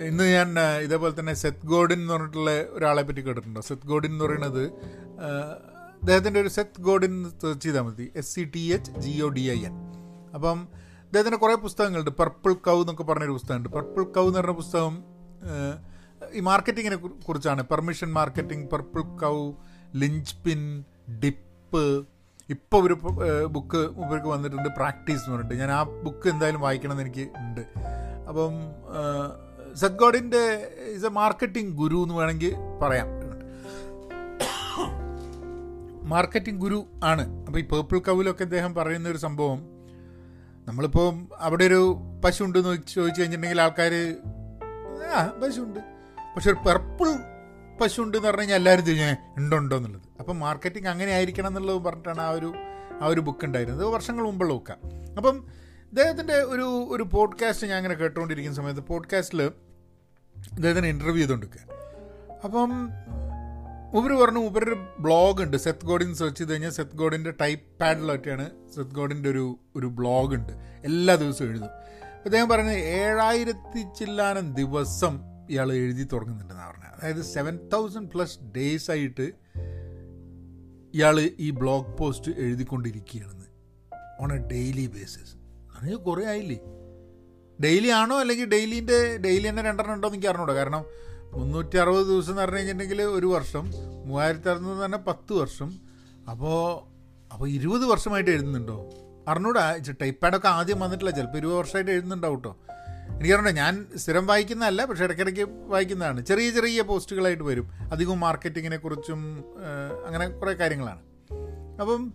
[0.00, 3.60] ഇന്ന് ഞാൻ ഇതേപോലെ തന്നെ സെത്ത് ഗോഡിൻ എന്ന് പറഞ്ഞിട്ടുള്ള ഒരാളെ പറ്റി കേട്ടിട്ടുണ്ടോ?
[3.60, 4.64] സെത്ത് ഗോഡിൻ എന്ന് പറയുന്നത്
[6.00, 8.12] അദ്ദേഹത്തിന്റെ ഒരു സെത്ത് ഗോഡിൻ സെർച്ച് ചെയ്താൽ മതി.
[8.16, 9.72] S C T H G O D I N
[10.34, 10.68] അപ്പം
[11.14, 12.10] അദ്ദേഹത്തിന്റെ കുറേ പുസ്തകങ്ങളുണ്ട്.
[12.10, 13.68] പർപ്പിൾ കൗ എന്നൊക്കെ പറഞ്ഞൊരു പുസ്തകമുണ്ട്.
[13.68, 15.04] പർപ്പിൾ കൗ എന്ന് പറഞ്ഞ പുസ്തകം
[16.32, 17.62] ഈ മാർക്കറ്റിങ്ങിനെ കുറിച്ചാണ്.
[17.62, 19.52] Permission marketing purple cow
[20.44, 20.84] linchpin
[21.24, 22.06] dip
[22.50, 22.98] ഇപ്പോൾ ഒരു
[23.46, 25.60] ബുക്ക് ഇവർക്ക് വന്നിട്ടുണ്ട് പ്രാക്ടീസ് എന്ന് പറഞ്ഞിട്ട്.
[25.60, 27.60] ഞാൻ ആ ബുക്ക് എന്തായാലും വായിക്കണം എന്ന് എനിക്ക് ഉണ്ട്.
[28.28, 28.52] അപ്പം
[29.76, 33.06] സദ്ഗോഡിന്റെ ഇസ് എ മാർക്കറ്റിംഗ് ഗുരു എന്ന് വേണമെങ്കിൽ പറയാം.
[36.08, 37.46] മാർക്കറ്റിംഗ് ഗുരു ആണ്.
[37.46, 39.73] അപ്പോൾ ഈ പേർപ്പിൾ കവിലൊക്കെ അദ്ദേഹം പറയുന്ന ഒരു സംഭവം
[40.68, 44.16] നമ്മളിപ്പോൾ അവിടെ ഒരു പശു ഉണ്ടെന്ന് ചോദിച്ചു കഴിഞ്ഞിട്ടുണ്ടെങ്കിൽ ആൾക്കാർ
[45.14, 45.80] ആ പശുണ്ട്.
[46.36, 47.08] പക്ഷെ ഒരു പെർപ്പിൾ
[47.80, 50.02] പശു ഉണ്ട് എന്ന് പറഞ്ഞു കഴിഞ്ഞാൽ എല്ലാവരും ചോദിച്ചാൽ ഉണ്ടോ ഉണ്ടോ എന്നുള്ളത്.
[50.20, 52.54] അപ്പം മാർക്കറ്റിംഗ് അങ്ങനെ ആയിരിക്കണം എന്നുള്ളത് പറഞ്ഞിട്ടാണ് ആ ഒരു
[53.02, 53.86] ആ ഒരു ബുക്ക് ഉണ്ടായിരുന്നത്.
[53.86, 55.46] വർഷങ്ങൾ മുമ്പുള്ള ബുക്കാണ് അപ്പം
[55.84, 59.42] അദ്ദേഹത്തിന്റെ ഒരു ഒരു പോഡ്കാസ്റ്റ് ഞാൻ അങ്ങനെ കേട്ടുകൊണ്ടിരിക്കുന്ന സമയത്ത് പോഡ്കാസ്റ്റിൽ
[60.50, 61.74] അദ്ദേഹത്തിന് ഇന്റർവ്യൂ ചെയ്തുകൊണ്ടിരിക്കുക
[62.44, 62.90] അപ്പം
[63.94, 65.56] ഇവർ പറഞ്ഞു ഇവരൊരു ബ്ലോഗ് ഉണ്ട്.
[65.56, 70.52] സെത്ത് ഗോഡിൻ സെർച്ച് ചെയ്ത് കഴിഞ്ഞാൽ സെത്ത് ഗോഡിന്റെ ടൈപ്പ് പാഡിലൊക്കെയാണ് സെത്ത് ഗോഡിന്റെ ഒരു ഒരു ബ്ലോഗ് ഉണ്ട്.
[70.84, 71.68] എല്ലാ ദിവസവും എഴുതും.
[72.24, 75.20] അദ്ദേഹം പറയുന്നത് ഏഴായിരത്തി ചില്ലാനം ദിവസം
[75.50, 77.00] ഇയാൾ എഴുതി തുടങ്ങുന്നുണ്ടെന്നാണ് പറഞ്ഞത്.
[77.00, 79.32] അതായത് സെവൻ തൗസൻഡ് പ്ലസ് ഡേയ്സ് ആയിട്ട്
[80.94, 83.44] ഇയാൾ ഈ ബ്ലോഗ് പോസ്റ്റ് എഴുതിക്കൊണ്ടിരിക്കുകയാണെന്ന്.
[84.20, 85.34] ഓൺ എ ഡെയിലി ബേസിസ്
[85.76, 86.58] അങ്ങനെ കുറേ ആയില്ലേ?
[87.62, 90.54] ഡെയിലി ആണോ അല്ലെങ്കിൽ ഡെയിലിന്റെ ഡെയിലി തന്നെ രണ്ടെണ്ണം ഉണ്ടോ എന്ന് എനിക്ക് അറിഞ്ഞൂടോ.
[90.54, 90.84] കാരണം
[91.36, 93.70] മുന്നൂറ്റി അറുപത് ദിവസം എന്ന് പറഞ്ഞു കഴിഞ്ഞിട്ടുണ്ടെങ്കിൽ ഒരു വർഷം
[94.06, 95.72] മൂവായിരത്തി അറുന്നൂറ് തന്നെ പത്ത് വർഷം.
[96.30, 96.94] അപ്പോൾ
[97.32, 98.90] അപ്പോൾ ഇരുപത് വർഷമായിട്ട് എഴുതുന്നുണ്ടോ?
[99.28, 102.56] അറിഞ്ഞൂടാ ടൈപ്പാഡൊക്കെ ആദ്യം വന്നിട്ടില്ല ചിലപ്പോൾ ഇരുപത് വർഷമായിട്ട് എഴുതുന്നുണ്ടാവും കേട്ടോ
[103.10, 106.26] എനിക്കറിയണ്ട ഞാൻ സ്ഥിരം വായിക്കുന്നതല്ല പക്ഷേ ഇടയ്ക്കിടയ്ക്ക് വായിക്കുന്നതാണ്.
[106.26, 107.70] ചെറിയ ചെറിയ പോസ്റ്റുകളായിട്ട് വരും.
[107.92, 109.44] അധികവും മാർക്കറ്റിങ്ങിനെ കുറിച്ചും
[110.06, 111.00] അങ്ങനെ കുറേ കാര്യങ്ങളാണ്.
[111.80, 112.12] അപ്പം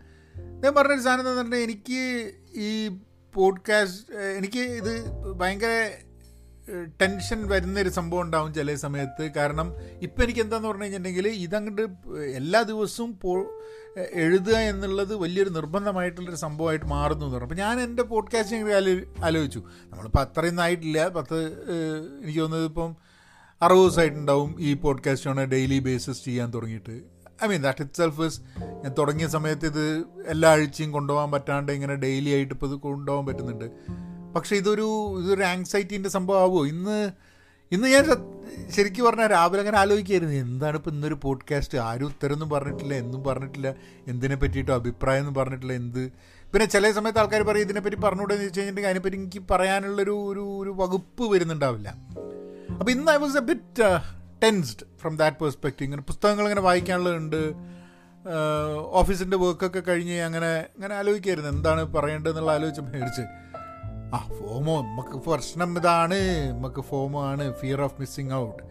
[0.63, 2.97] ഞാൻ പറഞ്ഞൊരു സാധനം എന്ന് പറഞ്ഞാൽ എനിക്ക് ഈ
[3.33, 5.91] പോഡ്കാസ്റ്റ് എനിക്ക് ഇത് ഭയങ്കര
[7.01, 9.23] ടെൻഷൻ വരുന്നൊരു സംഭവം ഉണ്ടാവും ചില സമയത്ത്.
[9.37, 9.67] കാരണം
[10.01, 11.85] ഇപ്പം എനിക്ക് എന്താന്ന് പറഞ്ഞു കഴിഞ്ഞിട്ടുണ്ടെങ്കിൽ ഇതങ്ങോട്ട്
[12.39, 13.33] എല്ലാ ദിവസവും പോ
[14.23, 17.49] എഴുതുക എന്നുള്ളത് വലിയൊരു നിർബന്ധമായിട്ടുള്ളൊരു സംഭവമായിട്ട് മാറുന്നു എന്ന് പറഞ്ഞു.
[17.49, 18.93] അപ്പോൾ ഞാൻ എന്റെ പോഡ്കാസ്റ്റിംഗ് ആലോ
[19.25, 19.61] ആലോചിച്ചു.
[19.91, 21.39] നമ്മളിപ്പോൾ അത്രയൊന്നും ആയിട്ടില്ല പത്ത്
[22.21, 22.91] എനിക്ക് തോന്നുന്നത് ഇപ്പം
[23.61, 27.01] അറുപത് ദിവസമായിട്ടുണ്ടാവും ഈ പോഡ്കാസ്റ്റ് ആണ് ഡെയിലി ബേസിസ് ചെയ്യാൻ തുടങ്ങിയിട്ട്.
[27.43, 28.39] I mean that itself is
[28.83, 29.85] ഞാൻ തുടങ്ങിയ സമയത്ത് ഇത്
[30.27, 33.67] എല്ലാ ആഴ്ചയും കൊണ്ടുപോകാൻ പറ്റാണ്ട് ഇങ്ങനെ ഡെയിലി ആയിട്ട് ഇപ്പോൾ ഇത് കൊണ്ടുപോകാൻ പറ്റുന്നുണ്ട്.
[34.35, 37.11] പക്ഷേ ഇതൊരു ഇതൊരു ആങ്സൈറ്റീന്റെ സംഭവം ആവുമോ ഇന്ന്
[37.71, 38.05] ഇന്ന് ഞാൻ
[38.69, 40.33] ശരിക്കും പറഞ്ഞാൽ രാവിലെ അങ്ങനെ ആലോചിക്കായിരുന്നു.
[40.33, 43.73] എന്താണ് ഇപ്പോൾ ഇന്നൊരു പോഡ്കാസ്റ്റ് ആരും ഉത്തരമൊന്നും പറഞ്ഞിട്ടില്ല എന്നും പറഞ്ഞിട്ടില്ല.
[44.07, 46.11] എന്തിനെ പറ്റിയിട്ടോ അഭിപ്രായം ഒന്നും പറഞ്ഞിട്ടില്ല എന്ത്?
[46.53, 51.23] പിന്നെ ചില സമയത്ത് ആൾക്കാർ പറയും ഇതിനെപ്പറ്റി പറഞ്ഞുകൂടെന്ന് വെച്ച് കഴിഞ്ഞിട്ടുണ്ടെങ്കിൽ അതിനെപ്പറ്റി എനിക്ക് പറയാനുള്ളൊരു ഒരു ഒരു വകുപ്പ്
[51.23, 51.89] വരുന്നുണ്ടാവില്ല.
[52.79, 53.99] അപ്പോൾ ഇന്ന് I was a bit
[54.43, 57.53] tensed from that perspective ഇങ്ങനെ പുസ്തകങ്ങൾ ഇങ്ങനെ വായിക്കാനുള്ളതുണ്ട്.
[58.79, 61.49] ഓഫീസിന്റെ വർക്കൊക്കെ കഴിഞ്ഞ് അങ്ങനെ അങ്ങനെ ആലോചിക്കായിരുന്നു.
[61.49, 63.21] എന്താണ് പറയേണ്ടതെന്നുള്ള ആലോചിച്ച് മേടിച്ച്.
[64.13, 66.49] ആ ഫോമോ നമുക്ക് പ്രശ്നം ഇതാണ്.
[66.51, 67.53] നമുക്ക് ഫോമോ ആണ്.
[67.53, 68.63] ഫിയർ ഓഫ് മിസ്സിങ് ഔട്ട്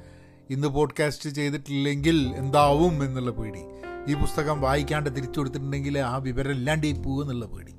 [0.50, 3.61] ഇന്ന് പോഡ്കാസ്റ്റ് ചെയ്തിട്ടില്ലെങ്കിൽ എന്താവും എന്നുള്ള പേടി.
[4.09, 7.75] ഈ പുസ്തകം വായിക്കാണ്ട് തിരിച്ചു കൊടുത്തിട്ടുണ്ടെങ്കിൽ ആ വിവരം ഇല്ലാണ്ടേ പോകുന്നുള്ള പേടി.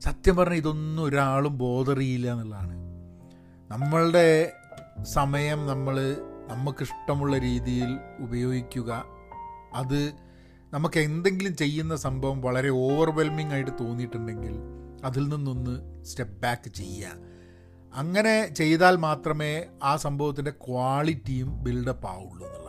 [0.00, 2.76] സത്യം പറഞ്ഞാൽ ഇതൊന്നും ഒരാളും ബോധറിയില്ല എന്നുള്ളതാണ്.
[3.70, 4.52] നമ്മളുടെ
[5.02, 6.16] സമയം നമ്മൾ
[6.48, 9.04] നമുക്കിഷ്ടമുള്ള രീതിയിൽ ഉപയോഗിക്കുക.
[9.74, 10.12] അത്
[10.72, 14.58] നമുക്ക് എന്തെങ്കിലും ചെയ്യുന്ന സംഭവം വളരെ ഓവർവെൽമിംഗ് ആയിട്ട് തോന്നിയിട്ടുണ്ടെങ്കിൽ
[15.04, 17.08] അതിൽ നിന്നൊന്ന് സ്റ്റെപ്പ് ബാക്ക് ചെയ്യുക.
[17.94, 22.68] അങ്ങനെ ചെയ്താൽ മാത്രമേ ആ സംഭവത്തിന്റെ ക്വാളിറ്റിയും ബിൽഡപ്പ് ആവുള്ളൂ എന്നുള്ളതാണ്.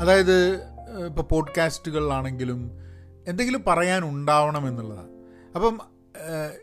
[0.00, 0.62] അതായത്
[1.06, 2.70] ഇപ്പോൾ പോഡ്കാസ്റ്റുകളിലാണെങ്കിലും
[3.26, 5.08] എന്തെങ്കിലും പറയാൻ ഉണ്ടാവണം എന്നുള്ളതാണ്.
[5.54, 5.80] അപ്പം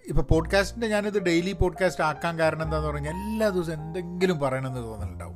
[0.05, 5.35] ഇപ്പോൾ പോഡ്കാസ്റ്റിന്റെ ഞാനിത് ഡെയിലി പോഡ്കാസ്റ്റ് ആക്കാൻ കാരണം എന്താണെന്ന് പറഞ്ഞാൽ എല്ലാ ദിവസവും എന്തെങ്കിലും പറയണമെന്ന് തോന്നലുണ്ടാവും.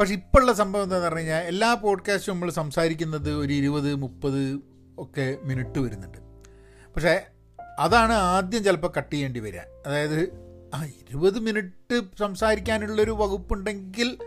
[0.00, 4.60] പക്ഷെ ഇപ്പോഴുള്ള സംഭവം എന്താണെന്ന് പറഞ്ഞു കഴിഞ്ഞാൽ എല്ലാ പോഡ്കാസ്റ്റും നമ്മൾ സംസാരിക്കുന്നത് ഒരു ഇരുപത് മുപ്പത്
[4.98, 6.18] ഒക്കെ മിനിറ്റ് വരുന്നുണ്ട്.
[6.94, 7.26] പക്ഷേ
[7.78, 9.60] അതാണ് ആദ്യം ചിലപ്പോൾ കട്ട് ചെയ്യേണ്ടി വരിക.
[9.86, 10.32] അതായത്
[10.74, 14.18] ആ ഇരുപത് മിനിറ്റ് സംസാരിക്കാനുള്ളൊരു വകുപ്പുണ്ടെങ്കിൽ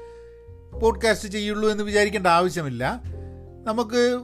[0.79, 3.01] പോഡ്കാസ്റ്റ് ചെയ്യുള്ളൂ എന്ന് വിചാരിക്കേണ്ട ആവശ്യമില്ല.
[3.63, 4.23] നമുക്ക്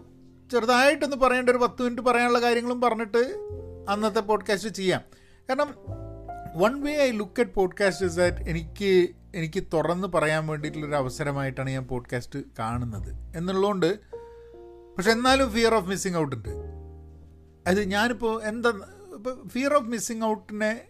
[0.51, 3.47] ചെറുതായിട്ടൊന്ന് പറയേണ്ട ഒരു പത്ത് മിനിറ്റ് പറയാനുള്ള കാര്യങ്ങളും പറഞ്ഞിട്ട്
[3.89, 5.01] അന്നത്തെ പോഡ്കാസ്റ്റ് ചെയ്യാം.
[5.49, 5.75] കാരണം
[6.55, 11.83] one way I look at podcast is that എനിക്ക് എനിക്ക് തുറന്ന് പറയാൻ വേണ്ടിയിട്ടുള്ളൊരു അവസരമായിട്ടാണ് ഞാൻ
[11.83, 13.37] പോഡ്കാസ്റ്റ് കാണുന്നത്.
[13.37, 13.99] എന്നുള്ളതുകൊണ്ട്
[14.97, 16.49] പക്ഷെ എന്നാലും ഫിയർ ഓഫ് മിസ്സിങ് ഔട്ട് ഉണ്ട്.
[17.67, 18.73] അത് ഞാനിപ്പോൾ എന്താ
[19.47, 20.81] ഫിയർ ഓഫ് മിസ്സിങ് ഔട്ടിനെ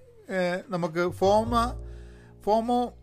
[0.70, 1.54] നമുക്ക് ഫോമ
[2.46, 2.94] ഫോമോ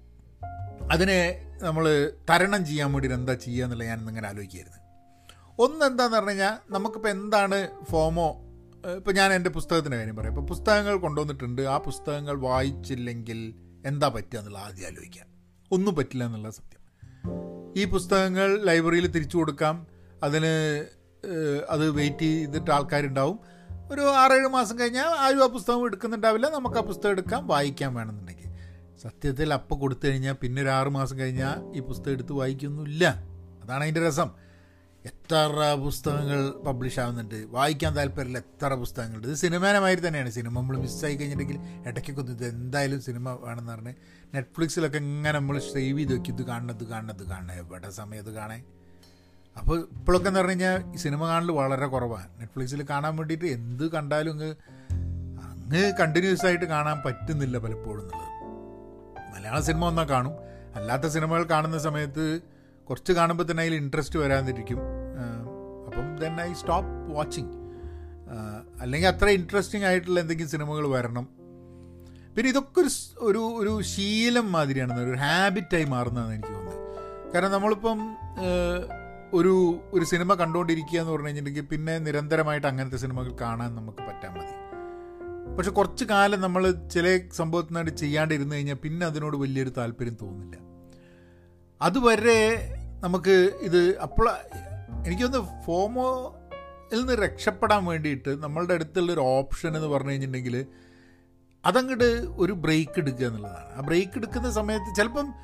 [0.92, 1.20] അതിനെ
[1.62, 4.76] നമ്മൾ തരണം ചെയ്യാൻ വേണ്ടിയിട്ട് എന്താ ചെയ്യുക എന്നുള്ള ഞാൻ ഇങ്ങനെ ആലോചിക്കായിരുന്നു
[5.58, 8.28] ഒന്ന് എന്താന്ന് പറഞ്ഞു കഴിഞ്ഞാൽ നമുക്കിപ്പോൾ എന്താണ് ഫോമോ?
[8.96, 10.32] ഇപ്പോൾ ഞാൻ എന്റെ പുസ്തകത്തിന്റെ കാര്യം പറയാം.
[10.32, 11.62] ഇപ്പോൾ പുസ്തകങ്ങൾ കൊണ്ടുവന്നിട്ടുണ്ട്.
[11.62, 13.54] ആ പുസ്തകങ്ങൾ വായിച്ചില്ലെങ്കിൽ
[13.86, 15.26] എന്താ പറ്റുക എന്നുള്ള ആദ്യം ആലോചിക്കാം
[15.72, 16.82] ഒന്നും പറ്റില്ല എന്നുള്ള സത്യം.
[17.76, 19.86] ഈ പുസ്തകങ്ങൾ ലൈബ്രറിയിൽ തിരിച്ചു കൊടുക്കാം.
[20.22, 20.54] അതിന്
[21.68, 23.38] അത് വെയിറ്റ് ചെയ്തിട്ട് ആൾക്കാരുണ്ടാവും.
[23.90, 26.46] ഒരു ആറേഴ് മാസം കഴിഞ്ഞാൽ ആരും ആ പുസ്തകം എടുക്കുന്നുണ്ടാവില്ല.
[26.48, 28.48] നമുക്ക് ആ പുസ്തകം എടുക്കാം വായിക്കാൻ വേണമെന്നുണ്ടെങ്കിൽ.
[29.02, 33.24] സത്യത്തിൽ അപ്പം കൊടുത്തു കഴിഞ്ഞാൽ പിന്നെ ഒരു ആറ് മാസം കഴിഞ്ഞാൽ ഈ പുസ്തകം എടുത്ത് വായിക്കൊന്നുമില്ല.
[33.64, 34.30] അതാണ് അതിന്റെ രസം.
[35.06, 37.46] എത്ര പുസ്തകങ്ങൾ പബ്ലിഷ് ആവുന്നുണ്ട്.
[37.48, 39.28] വായിക്കാൻ താല്പര്യമില്ല എത്ര പുസ്തകങ്ങളുണ്ട്.
[39.28, 40.30] ഇത് സിനിമേനമാതിരി തന്നെയാണ്.
[40.30, 43.94] സിനിമ നമ്മൾ മിസ്സായി കഴിഞ്ഞിട്ടുണ്ടെങ്കിൽ ഇടയ്ക്കൊക്കെ ഇത് എന്തായാലും സിനിമ വേണമെന്ന് പറഞ്ഞ്
[44.34, 46.34] നെറ്റ്ഫ്ലിക്സിലൊക്കെ ഇങ്ങനെ നമ്മൾ സേവ് ചെയ്ത് വെക്കും.
[46.34, 48.64] ഇത് കാണുന്നത് കാണുന്നത് കാണണം എവിടെ സമയത്ത് കാണാൻ?
[49.60, 54.50] അപ്പോൾ ഇപ്പോഴൊക്കെ എന്ന് പറഞ്ഞു കഴിഞ്ഞാൽ സിനിമ കാണൽ വളരെ കുറവാണ് നെറ്റ്ഫ്ലിക്സിൽ കാണാൻ വേണ്ടിയിട്ട് എന്ത് കണ്ടാലും അങ്ങ്
[55.48, 58.34] അങ്ങ് കണ്ടിന്യൂസ് ആയിട്ട് കാണാൻ പറ്റുന്നില്ല പലപ്പോഴും എന്നുള്ളത്.
[59.34, 60.34] മലയാള സിനിമ ഒന്നാ കാണും.
[60.76, 62.40] അല്ലാത്ത സിനിമകൾ കാണുന്ന സമയത്ത്
[62.88, 64.78] കുറച്ച് കാണുമ്പോൾ തന്നെ അതിൽ ഇൻട്രസ്റ്റ് വരാതിരിക്കും.
[65.88, 67.52] അപ്പം ദെൻ ഐ സ്റ്റോപ്പ് വാച്ചിങ്
[68.80, 71.28] അല്ലെങ്കിൽ അത്ര ഇൻട്രസ്റ്റിംഗ് ആയിട്ടുള്ള എന്തെങ്കിലും സിനിമകൾ വരണം.
[72.34, 76.82] പിന്നെ ഇതൊക്കെ ഒരു ഒരു ഒരു ശീലം മാതിരിയാണ് ഒരു ഹാബിറ്റായി മാറുന്നതാണ് എനിക്ക് തോന്നുന്നത്.
[77.34, 77.98] കാരണം നമ്മളിപ്പം
[79.34, 84.54] ഒരു ഒരു സിനിമ കണ്ടുകൊണ്ടിരിക്കുക എന്ന് പറഞ്ഞു കഴിഞ്ഞിട്ടുണ്ടെങ്കിൽ പിന്നെ നിരന്തരമായിട്ട് അങ്ങനത്തെ സിനിമകൾ കാണാൻ നമുക്ക് പറ്റാൻ മതി.
[85.56, 90.56] പക്ഷെ കുറച്ച് കാലം നമ്മൾ ചില സംഭവത്തിനായിട്ട് ചെയ്യാണ്ടിരുന്നു കഴിഞ്ഞാൽ പിന്നെ അതിനോട് വലിയൊരു താല്പര്യം തോന്നില്ല.
[91.82, 92.40] അതുവരെ
[93.00, 94.28] നമുക്ക് ഇത് അപ്പോൾ
[95.06, 100.66] എനിക്കൊന്ന് ഫോമോയിൽ നിന്ന് രക്ഷപ്പെടാൻ വേണ്ടിയിട്ട് നമ്മളുടെ അടുത്തുള്ള ഒരു ഓപ്ഷൻ എന്ന് പറഞ്ഞു കഴിഞ്ഞിട്ടുണ്ടെങ്കിൽ
[101.66, 102.04] അതങ്ങോട്ട്
[102.36, 103.78] ഒരു ബ്രേക്ക് എടുക്കുക എന്നുള്ളതാണ്.
[103.78, 105.34] ആ ബ്രേക്ക് എടുക്കുന്ന സമയത്ത് ചിലപ്പം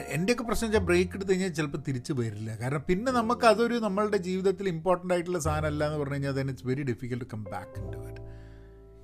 [0.00, 2.56] എന്റെയൊക്കെ പ്രശ്നം വെച്ചാൽ ബ്രേക്ക് എടുത്തു കഴിഞ്ഞാൽ ചിലപ്പോൾ തിരിച്ചു വരില്ല.
[2.56, 6.82] കാരണം പിന്നെ നമുക്ക് അതൊരു നമ്മളുടെ ജീവിതത്തിൽ ഇമ്പോർട്ടന്റ് ആയിട്ടുള്ള സാധനമല്ല എന്ന് പറഞ്ഞു കഴിഞ്ഞാൽ then it's very
[6.82, 8.22] difficult come back into it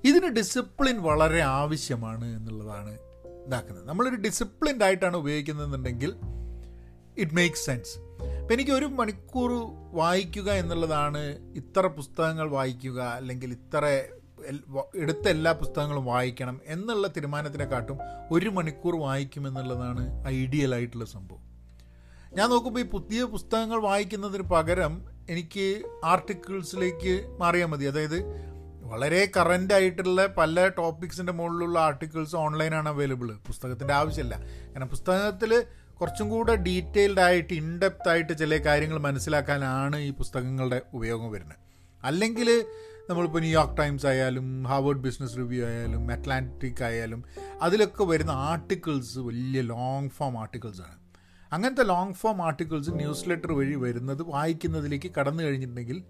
[0.07, 2.97] ഇതിന് ഡിസിപ്ലിൻ വളരെ ആവശ്യമാണ് എന്നുള്ളതാണ്
[3.47, 3.87] ഇതാക്കുന്നത്.
[3.87, 6.15] നമ്മളൊരു ഡിസിപ്ലിൻഡ് ആയിട്ടാണ് ഉപയോഗിക്കുന്നതെന്നുണ്ടെങ്കിൽ
[7.17, 7.93] ഇറ്റ് മേക്സ് സെൻസ്
[8.41, 9.51] അപ്പം എനിക്ക് ഒരു മണിക്കൂർ
[9.93, 11.21] വായിക്കുക എന്നുള്ളതാണ്
[11.55, 13.83] ഇത്ര പുസ്തകങ്ങൾ വായിക്കുക അല്ലെങ്കിൽ ഇത്ര
[14.95, 17.97] എടുത്ത എല്ലാ പുസ്തകങ്ങളും വായിക്കണം എന്നുള്ള തീരുമാനത്തിനെക്കാട്ടും
[18.31, 21.43] ഒരു മണിക്കൂർ വായിക്കുമെന്നുള്ളതാണ് ഐഡിയൽ ആയിട്ടുള്ള സംഭവം.
[22.33, 27.85] ഞാൻ നോക്കുമ്പോൾ ഈ പുതിയ പുസ്തകങ്ങൾ വായിക്കുന്നതിന് പകരം എനിക്ക് ആർട്ടിക്കിൾസിലേക്ക് മാറിയാൽ മതി.
[27.85, 28.19] അതായത്
[28.83, 34.35] വളരെ കറന്റ് ആയിട്ടുള്ള പല ടോപ്പിക്സിന്റെ മുകളിലുള്ള ആർട്ടിക്കിൾസ് ഓൺലൈനാണ് അവൈലബിൾ പുസ്തകത്തിന്റെ ആവശ്യമില്ല.
[34.41, 35.63] കാരണം പുസ്തകത്തിൽ
[36.01, 41.57] കുറച്ചും കൂടെ ഡീറ്റെയിൽഡ് ആയിട്ട് ഇൻഡെപ്ത് ആയിട്ട് ചില കാര്യങ്ങൾ മനസ്സിലാക്കാനാണ് ഈ പുസ്തകങ്ങളുടെ ഉപയോഗം വരുന്നത്.
[42.03, 42.65] അല്ലെങ്കിൽ
[43.09, 47.23] നമ്മളിപ്പോൾ ന്യൂയോർക്ക് ടൈംസ് ആയാലും ഹാർവേഡ് ബിസിനസ് റിവ്യൂ ആയാലും അറ്റ്ലാന്റിക് ആയാലും
[47.61, 50.97] അതിലൊക്കെ വരുന്ന ആർട്ടിക്കിൾസ് വലിയ ലോങ് ഫോം ആർട്ടിക്കിൾസാണ്
[51.53, 56.03] അങ്ങനത്തെ long form articles newsletter വഴി വരുന്നത് വായിക്കുന്നതിലേക്ക് കടന്നു കഴിഞ്ഞിട്ടുണ്ടെങ്കിൽ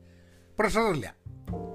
[0.59, 1.15] പ്രഷറില്ല.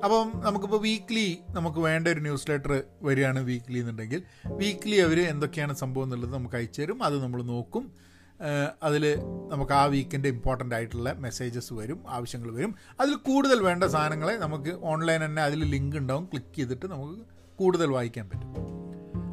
[0.05, 6.05] അപ്പം നമുക്കിപ്പോൾ വീക്ക്ലി നമുക്ക് വേണ്ട ഒരു ന്യൂസ് ലെറ്റർ വരികയാണ് വീക്ക്ലി എന്നുണ്ടെങ്കിൽ വീക്ക്ലി അവർ എന്തൊക്കെയാണ് സംഭവം
[6.05, 7.03] എന്നുള്ളത് നമുക്ക് അയച്ചു തരും.
[7.03, 7.93] അത് നമ്മൾ നോക്കും.
[8.83, 12.75] അതിൽ നമുക്ക് ആ വീക്കിന്റെ ഇമ്പോർട്ടന്റ് ആയിട്ടുള്ള മെസ്സേജസ് വരും ആവശ്യങ്ങൾ വരും.
[13.01, 16.25] അതിൽ കൂടുതൽ വേണ്ട സാധനങ്ങളെ നമുക്ക് ഓൺലൈൻ തന്നെ അതിൽ ലിങ്ക് ഉണ്ടാവും.
[16.25, 17.21] ക്ലിക്ക് ചെയ്തിട്ട് നമുക്ക്
[17.59, 18.79] കൂടുതൽ വായിക്കാൻ പറ്റും.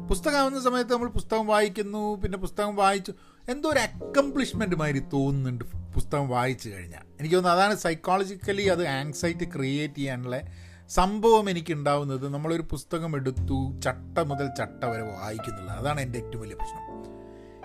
[0.06, 3.12] പുസ്തകമാവുന്ന സമയത്ത് നമ്മൾ പുസ്തകം വായിക്കുന്നു പിന്നെ പുസ്തകം വായിച്ചു.
[3.48, 7.02] എന്തോ ഒരു അക്കംപ്ലിഷ്മെന്റ് മാതിരി തോന്നുന്നുണ്ട് പുസ്തകം വായിച്ചു കഴിഞ്ഞാൽ.
[7.20, 10.40] എനിക്ക് തോന്നുന്നു അതാണ് സൈക്കോളജിക്കലി അത് ആങ്സൈറ്റി ക്രിയേറ്റ് ചെയ്യാനുള്ള
[10.88, 16.86] സംഭവം എനിക്കുണ്ടാവുന്നത് നമ്മളൊരു പുസ്തകം എടുത്തു ചട്ട മുതൽ ചട്ട വരെ വായിക്കുന്നില്ല അതാണ് എന്റെ ഏറ്റവും വലിയ പ്രശ്നം.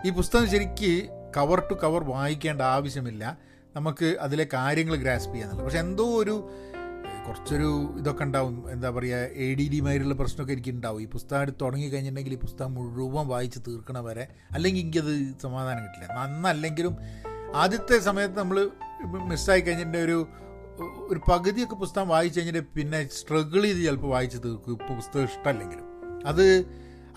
[0.08, 3.38] ഈ പുസ്തകം ശരിക്ക് കവർ ടു കവർ വായിക്കേണ്ട ആവശ്യമില്ല.
[3.76, 5.66] നമുക്ക് അതിലെ കാര്യങ്ങൾ ഗ്രാസ്പ് ചെയ്യാന്നുള്ളത്.
[5.66, 6.50] പക്ഷെ എന്തോ ഒരു
[7.28, 8.72] കുറച്ചൊരു ഇതൊക്കെ ഉണ്ടാവും.
[8.72, 11.02] എന്താ പറയുക എ ഡി ഡി മാതിരിയുള്ള പ്രശ്നമൊക്കെ എനിക്ക് ഉണ്ടാവും.
[11.02, 16.14] ഈ പുസ്തകം എടുത്ത് തുടങ്ങി കഴിഞ്ഞിട്ടുണ്ടെങ്കിൽ ഈ പുസ്തകം മുഴുവൻ വായിച്ച് തീർക്കണ വരെ അല്ലെങ്കിൽ എനിക്കത് സമാധാനം കിട്ടില്ല.
[16.14, 16.98] നന്നല്ലെങ്കിലും
[17.56, 18.70] ആദ്യത്തെ സമയത്ത് നമ്മൾ
[19.28, 20.28] മിസ്സായി കഴിഞ്ഞിട്ടുണ്ടെങ്കിൽ ഒരു
[20.82, 24.72] ഒരു പകുതിയൊക്കെ പുസ്തകം വായിച്ചു കഴിഞ്ഞിട്ട് പിന്നെ സ്ട്രഗിൾ ചെയ്ത് ചിലപ്പോൾ വായിച്ച് തീർക്കും.
[24.72, 25.86] ഇപ്പോൾ പുസ്തകം ഇഷ്ടമല്ലെങ്കിലും
[26.28, 26.46] അത്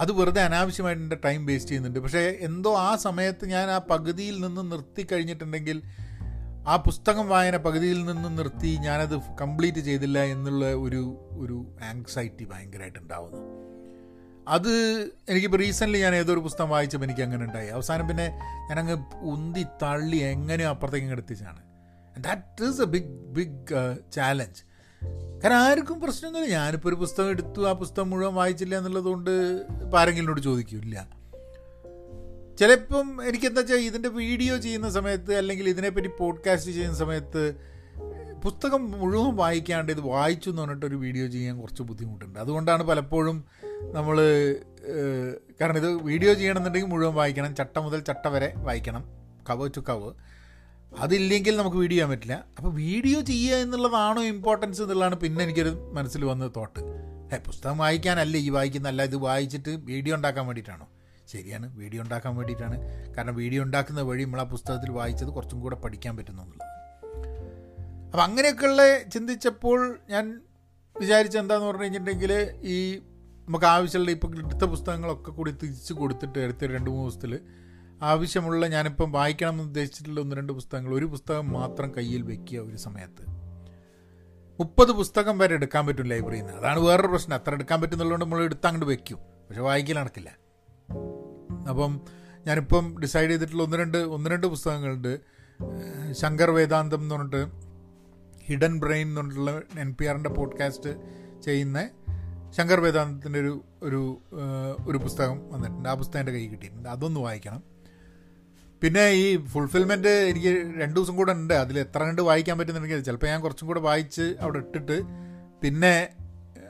[0.00, 1.98] അത് വെറുതെ അനാവശ്യമായിട്ട് എന്റെ ടൈം വേസ്റ്റ് ചെയ്യുന്നുണ്ട്.
[1.98, 5.82] പക്ഷേ എന്തോ ആ സമയത്ത് ഞാൻ ആ പകുതിയിൽ നിന്ന് നിർത്തി കഴിഞ്ഞിട്ടുണ്ടെങ്കിൽ
[6.66, 13.64] ആ പുസ്തകം വായന പകുതിയിൽ നിന്ന് നിർത്തി ഞാനത് കംപ്ലീറ്റ് ചെയ്തില്ല എന്നുള്ള ഒരു ഒരു ആങ്സൈറ്റി ഭയങ്കരമായിട്ട് ഉണ്ടാവുന്നു.
[14.48, 14.72] അത്
[15.28, 17.68] എനിക്കിപ്പോൾ റീസെന്റ്ലി ഞാൻ ഏതൊരു പുസ്തകം വായിച്ചപ്പോൾ എനിക്ക് അങ്ങനെ ഉണ്ടായി.
[17.68, 18.26] അവസാനം പിന്നെ
[18.70, 21.62] ഞാനങ്ങ് ഉന്തി തള്ളി എങ്ങനെയും അപ്പുറത്തേക്ക് എടുത്തിച്ചാണ്.
[22.18, 24.73] That is a big big challenge
[25.42, 26.54] കാരണം ആർക്കും പ്രശ്നമൊന്നുമില്ല.
[26.54, 29.30] ഞാനിപ്പോൾ ഒരു പുസ്തകം എടുത്തു ആ പുസ്തകം മുഴുവൻ വായിച്ചില്ല എന്നുള്ളതുകൊണ്ട്
[29.82, 30.96] ഇപ്പോൾ ആരെങ്കിലോട് ചോദിക്കില്ല.
[32.58, 37.42] ചിലപ്പം എനിക്കെന്താ വെച്ചാൽ ഇതിന്റെ വീഡിയോ ചെയ്യുന്ന സമയത്ത് അല്ലെങ്കിൽ ഇതിനെപ്പറ്റി പോഡ്കാസ്റ്റ് ചെയ്യുന്ന സമയത്ത്
[38.44, 42.38] പുസ്തകം മുഴുവൻ വായിക്കാണ്ട് ഇത് വായിച്ചു എന്ന് പറഞ്ഞിട്ടൊരു വീഡിയോ ചെയ്യാൻ കുറച്ച് ബുദ്ധിമുട്ടുണ്ട്.
[42.38, 43.36] അതുകൊണ്ടാണ് പലപ്പോഴും
[43.96, 44.16] നമ്മൾ
[45.60, 47.54] കാരണം ഇത് വീഡിയോ ചെയ്യണമെന്നുണ്ടെങ്കിൽ മുഴുവൻ വായിക്കണം.
[47.60, 49.04] ചട്ട മുതൽ ചട്ട വരെ വായിക്കണം.
[49.50, 50.12] കവ് ടു കവർ
[51.02, 52.44] അതില്ലെങ്കിൽ നമുക്ക് വീഡിയോ ചെയ്യാൻ പറ്റില്ല.
[52.58, 56.80] അപ്പോൾ വീഡിയോ ചെയ്യുക എന്നുള്ളതാണോ ഇമ്പോർട്ടൻസ് എന്നുള്ളതാണ് പിന്നെ എനിക്കൊരു മനസ്സിൽ വന്ന തോട്ട്
[57.34, 60.86] ഏ പുസ്തകം വായിക്കാനല്ല ഈ വായിക്കുന്നല്ല ഇത് വായിച്ചിട്ട് വീഡിയോ ഉണ്ടാക്കാൻ വേണ്ടിയിട്ടാണോ?
[61.26, 62.76] ശരിയാണ് വീഡിയോ ഉണ്ടാക്കാൻ വേണ്ടിയിട്ടാണ്.
[63.16, 66.70] കാരണം വീഡിയോ ഉണ്ടാക്കുന്ന വഴി നമ്മൾ ആ പുസ്തകത്തിൽ വായിച്ചത് കുറച്ചും കൂടെ പഠിക്കാൻ പറ്റുന്നു എന്നുള്ളത്.
[68.12, 70.40] അപ്പം അങ്ങനെയൊക്കെയുള്ള ചിന്തിച്ചപ്പോൾ ഞാൻ
[71.00, 73.00] വിചാരിച്ച എന്താന്ന് പറഞ്ഞു കഴിഞ്ഞിട്ടുണ്ടെങ്കിൽ ഈ
[73.48, 77.40] നമുക്ക് ആവശ്യമുള്ള ഇപ്പോൾ എടുത്ത പുസ്തകങ്ങളൊക്കെ കൂടി തിരിച്ച് കൊടുത്തിട്ട് അടുത്ത രണ്ട് മൂന്ന് ദിവസത്തിൽ
[78.02, 83.26] ആവശ്യമുള്ള ഞാനിപ്പം വായിക്കണം എന്ന് ഉദ്ദേശിച്ചിട്ടുള്ള ഒന്ന് രണ്ട് പുസ്തകങ്ങൾ ഒരു പുസ്തകം മാത്രം കയ്യിൽ വെക്കുക ഒരു സമയത്ത്.
[84.60, 86.52] മുപ്പത് പുസ്തകം വരെ എടുക്കാൻ പറ്റും ലൈബ്രറിയിൽ നിന്ന്.
[86.52, 87.34] അതാണ് വേറൊരു പ്രശ്നം.
[87.34, 89.18] അത്ര എടുക്കാൻ പറ്റുന്നുള്ളതുകൊണ്ട് നമ്മൾ എടുത്ത് അങ്ങോട്ട് വെക്കും.
[89.18, 90.38] പക്ഷെ വായിക്കൽ നടക്കില്ല.
[91.68, 92.00] അപ്പം
[92.46, 95.20] ഞാനിപ്പം ഡിസൈഡ് ചെയ്തിട്ടുള്ള ഒന്ന് രണ്ട് ഒന്ന് രണ്ട് പുസ്തകങ്ങളുണ്ട്.
[96.12, 97.46] ശങ്കർ വേദാന്തം എന്ന് പറഞ്ഞിട്ട്
[98.44, 100.90] ഹിഡൻ ബ്രെയിൻ എന്ന് പറഞ്ഞിട്ടുള്ള എൻ പി ആറിന്റെ പോഡ്കാസ്റ്റ്
[101.42, 101.90] ചെയ്യുന്ന
[102.50, 104.18] ശങ്കർ വേദാന്തത്തിന്റെ ഒരു ഒരു
[104.86, 105.88] ഒരു പുസ്തകം വന്നിട്ടുണ്ട്.
[105.88, 106.88] ആ പുസ്തകം എന്റെ കൈ കിട്ടിയിട്ടുണ്ട്.
[106.88, 107.73] അതൊന്ന് വായിക്കണം.
[108.84, 111.54] പിന്നെ ഈ ഫുൾഫിൽമെന്റ് എനിക്ക് രണ്ട് ദിവസം കൂടെ ഉണ്ട്.
[111.54, 115.02] അതിൽ എത്ര കണ്ട് വായിക്കാൻ പറ്റുന്നുണ്ടെങ്കിൽ ചിലപ്പോൾ ഞാൻ കുറച്ചും കൂടെ വായിച്ച് അവിടെ ഇട്ടിട്ട്
[115.62, 116.08] പിന്നെ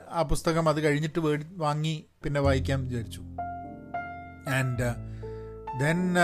[0.09, 3.21] ആ പുസ്തകം അത് കഴിഞ്ഞിട്ട് വേടി വാങ്ങി പിന്നെ വായിക്കാൻ വിചാരിച്ചു.
[4.49, 4.87] ആൻഡ്
[5.79, 6.15] ദെൻ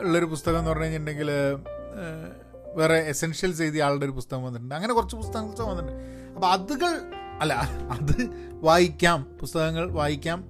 [0.00, 1.30] ഉള്ളൊരു പുസ്തകം എന്ന് പറഞ്ഞു കഴിഞ്ഞിട്ടുണ്ടെങ്കിൽ
[2.74, 4.74] വേറെ എസെൻഷ്യൽസ് എഴുതിയ ആളുടെ ഒരു പുസ്തകം വന്നിട്ടുണ്ട്.
[4.74, 6.02] അങ്ങനെ കുറച്ച് പുസ്തകങ്ങൾ വന്നിട്ടുണ്ട്.
[6.34, 6.92] അപ്പോൾ അതുകൾ
[7.40, 7.54] അല്ല
[7.90, 8.16] അത്
[8.52, 9.26] വായിക്കാം.
[9.40, 10.44] പുസ്തകങ്ങൾ വായിക്കാം.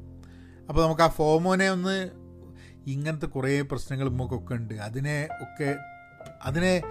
[0.68, 2.19] അപ്പോൾ നമുക്ക് ആ ഫോമോനെ ഒന്ന്
[2.86, 4.74] ഇങ്ങനത്തെ കുറേ പ്രശ്നങ്ങൾ നമുക്കൊക്കെ ഉണ്ട്.
[4.74, 5.76] അതിനെ ഒക്കെ
[6.42, 6.82] അതിനെ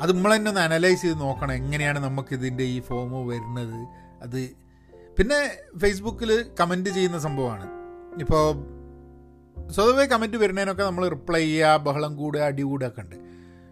[0.00, 1.52] അത് നമ്മൾ തന്നെ ഒന്ന് അനലൈസ് ചെയ്ത് നോക്കണം.
[1.52, 3.86] എങ്ങനെയാണ് നമുക്കിതിന്റെ ഈ ഫോമോ വരുന്നത്?
[4.22, 4.50] അത്
[5.18, 7.68] പിന്നെ ഫേസ്ബുക്കിൽ കമന്റ് ചെയ്യുന്ന സംഭവമാണ്.
[8.20, 8.82] ഇപ്പോൾ
[9.72, 13.16] സ്വതവേ കമന്റ് വരുന്നതിനൊക്കെ നമ്മൾ റിപ്ലൈ ചെയ്യുക ബഹളം കൂടുക അടി കൂടുക ഒക്കെ ഉണ്ട്.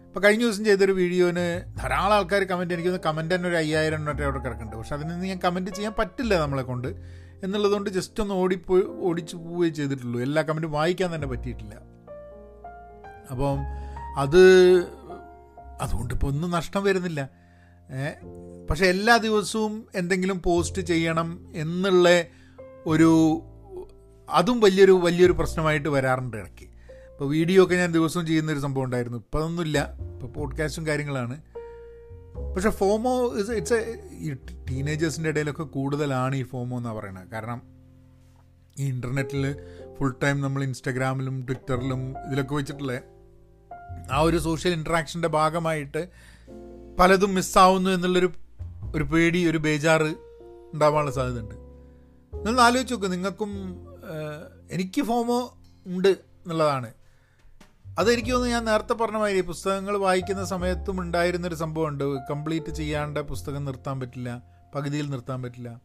[0.07, 4.37] ഇപ്പോൾ കഴിഞ്ഞ ദിവസം ചെയ്തൊരു വീഡിയോന് ധാരാളം ആൾക്കാർ കമന്റ് എനിക്കൊന്ന് കമന്റ് തന്നെ ഒരു അയ്യായിരം എണ്ണൊക്കെ അവിടെ
[4.37, 4.75] കിടക്കുന്നുണ്ട്.
[4.75, 7.20] പക്ഷെ അതിനൊന്നും ഞാൻ കമന്റ് ചെയ്യാൻ പറ്റില്ല നമ്മളെ കൊണ്ട്.
[7.43, 10.21] എന്നുള്ളതുകൊണ്ട് ജസ്റ്റ് ഒന്ന് ഓടിപ്പോയി ഓടിച്ചു പോവുകയും ചെയ്തിട്ടുള്ളൂ.
[10.21, 11.75] എല്ലാ കമന്റും വായിക്കാൻ തന്നെ പറ്റിയിട്ടില്ല.
[13.31, 13.57] അപ്പം
[14.17, 14.39] അത്
[15.81, 17.29] അതുകൊണ്ട് ഇപ്പോൾ ഒന്നും നഷ്ടം വരുന്നില്ല.
[18.69, 22.09] പക്ഷേ എല്ലാ ദിവസവും എന്തെങ്കിലും പോസ്റ്റ് ചെയ്യണം എന്നുള്ള
[22.85, 23.41] ഒരു
[24.29, 26.63] അതും വലിയൊരു വലിയൊരു പ്രശ്നമായിട്ട് വരാറുണ്ട് ഇടയ്ക്ക്.
[26.63, 29.17] ഇപ്പോൾ വീഡിയോ ഒക്കെ ഞാൻ ദിവസവും ചെയ്യുന്നൊരു സംഭവം ഉണ്ടായിരുന്നു.
[29.17, 29.93] ഇപ്പോൾ അതൊന്നുമില്ല.
[30.13, 31.41] ഇപ്പോൾ പോഡ്കാസ്റ്റും കാര്യങ്ങളാണ്.
[32.35, 34.33] പക്ഷേ ഫോമോ ഇസ് ഇറ്റ്സ് എ ഈ
[34.69, 37.27] ടീനേജേഴ്സിന്റെ ഇടയിലൊക്കെ കൂടുതലാണ് ഈ ഫോമോ എന്നാണ് പറയുന്നത്.
[37.29, 37.61] കാരണം
[38.79, 39.55] ഈ ഇന്റർനെറ്റിൽ
[39.97, 43.01] ഫുൾ ടൈം നമ്മൾ ഇൻസ്റ്റഗ്രാമിലും ട്വിറ്ററിലും ഇതിലൊക്കെ വെച്ചിട്ടുള്ള
[44.11, 46.09] ആ ഒരു സോഷ്യൽ ഇൻട്രാക്ഷന്റെ ഭാഗമായിട്ട്
[46.99, 48.31] പലതും മിസ്സാവുന്നു എന്നുള്ളൊരു
[48.95, 50.15] ഒരു പേടി ഒരു ബേജാറ്
[50.73, 51.55] ഉണ്ടാവാനുള്ള സാധ്യതയുണ്ട്.
[52.35, 53.51] നിങ്ങൾ ആലോചിച്ച് നോക്ക് നിങ്ങൾക്കും
[54.71, 56.93] എനിക്ക് ഫോമോ ഉണ്ട് എന്നുള്ളതാണ്.
[58.01, 62.03] അതെനിക്ക് തോന്നുന്നു ഞാൻ നേരത്തെ പറഞ്ഞ മാതിരി പുസ്തകങ്ങൾ വായിക്കുന്ന സമയത്തും ഉണ്ടായിരുന്നൊരു സംഭവമുണ്ട്.
[62.29, 64.41] കംപ്ലീറ്റ് ചെയ്യാണ്ട് പുസ്തകം നിർത്താൻ പറ്റില്ല
[64.75, 65.81] പകുതിയിൽ നിർത്താൻ പറ്റില്ല.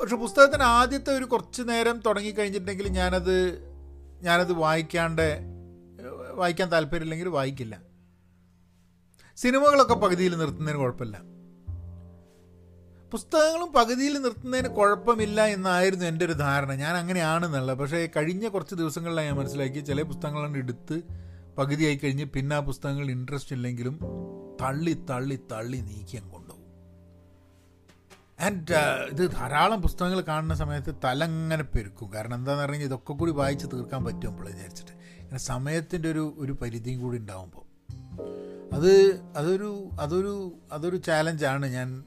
[0.00, 3.58] പക്ഷെ പുസ്തകത്തിന് ആദ്യത്തെ ഒരു കുറച്ച് നേരം തുടങ്ങിക്കഴിഞ്ഞിട്ടുണ്ടെങ്കിൽ ഞാനത്
[4.22, 5.40] ഞാനത് വായിക്കാണ്ട്
[6.34, 7.80] വായിക്കാൻ താല്പര്യമില്ലെങ്കിൽ വായിക്കില്ല.
[9.36, 11.35] സിനിമകളൊക്കെ പകുതിയിൽ നിർത്തുന്നതിന് കുഴപ്പമില്ല.
[13.16, 16.72] പുസ്തകങ്ങളും പകുതിയിൽ നിർത്തുന്നതിന് കുഴപ്പമില്ല എന്നായിരുന്നു എന്റെ ഒരു ധാരണ.
[16.74, 17.78] ഞാൻ അങ്ങനെയാണെന്നുള്ളത്.
[17.78, 21.02] പക്ഷേ കഴിഞ്ഞ കുറച്ച് ദിവസങ്ങളിലാണ് ഞാൻ മനസ്സിലാക്കി ചില പുസ്തകങ്ങളാണ് എടുത്ത്
[21.58, 24.00] പകുതിയായി കഴിഞ്ഞ് പിന്നെ ആ പുസ്തകങ്ങൾ ഇൻട്രസ്റ്റ് ഇല്ലെങ്കിലും
[24.60, 26.66] തള്ളി തള്ളി തള്ളി നീക്കി കൊണ്ടുപോകും.
[28.40, 28.74] ആൻഡ്
[29.10, 32.12] ഇത് ധാരാളം പുസ്തകങ്ങൾ കാണുന്ന സമയത്ത് തലങ്ങനെ പെരുക്കും.
[32.12, 34.92] കാരണം എന്താണെന്ന് പറഞ്ഞാൽ ഇതൊക്കെ കൂടി വായിച്ച് തീർക്കാൻ പറ്റുമ്പോൾ വിചാരിച്ചിട്ട്.
[35.18, 37.64] ഇങ്ങനെ സമയത്തിന്റെ ഒരു ഒരു പരിധിയും കൂടി ഉണ്ടാകുമ്പോൾ
[38.72, 42.04] അത് അതൊരു അതൊരു അതൊരു ചാലഞ്ചാണ് ഞാൻ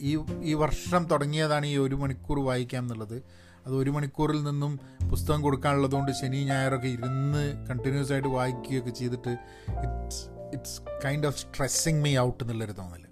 [0.00, 3.22] ഈ ഈ വർഷം തുടങ്ങിയതാണ് ഈ ഒരു മണിക്കൂർ വായിക്കാം എന്നുള്ളത്.
[3.66, 9.36] അത് ഒരു മണിക്കൂറിൽ നിന്നും പുസ്തകം കൊടുക്കാനുള്ളതുകൊണ്ട് ശനി ഞായറൊക്കെ ഇരുന്ന് കണ്ടിന്യൂസ് ആയിട്ട് വായിക്കുകയൊക്കെ ചെയ്തിട്ട്
[9.68, 13.04] it's it's kind of stressing me out എന്നുള്ളൊരു തോന്നൽ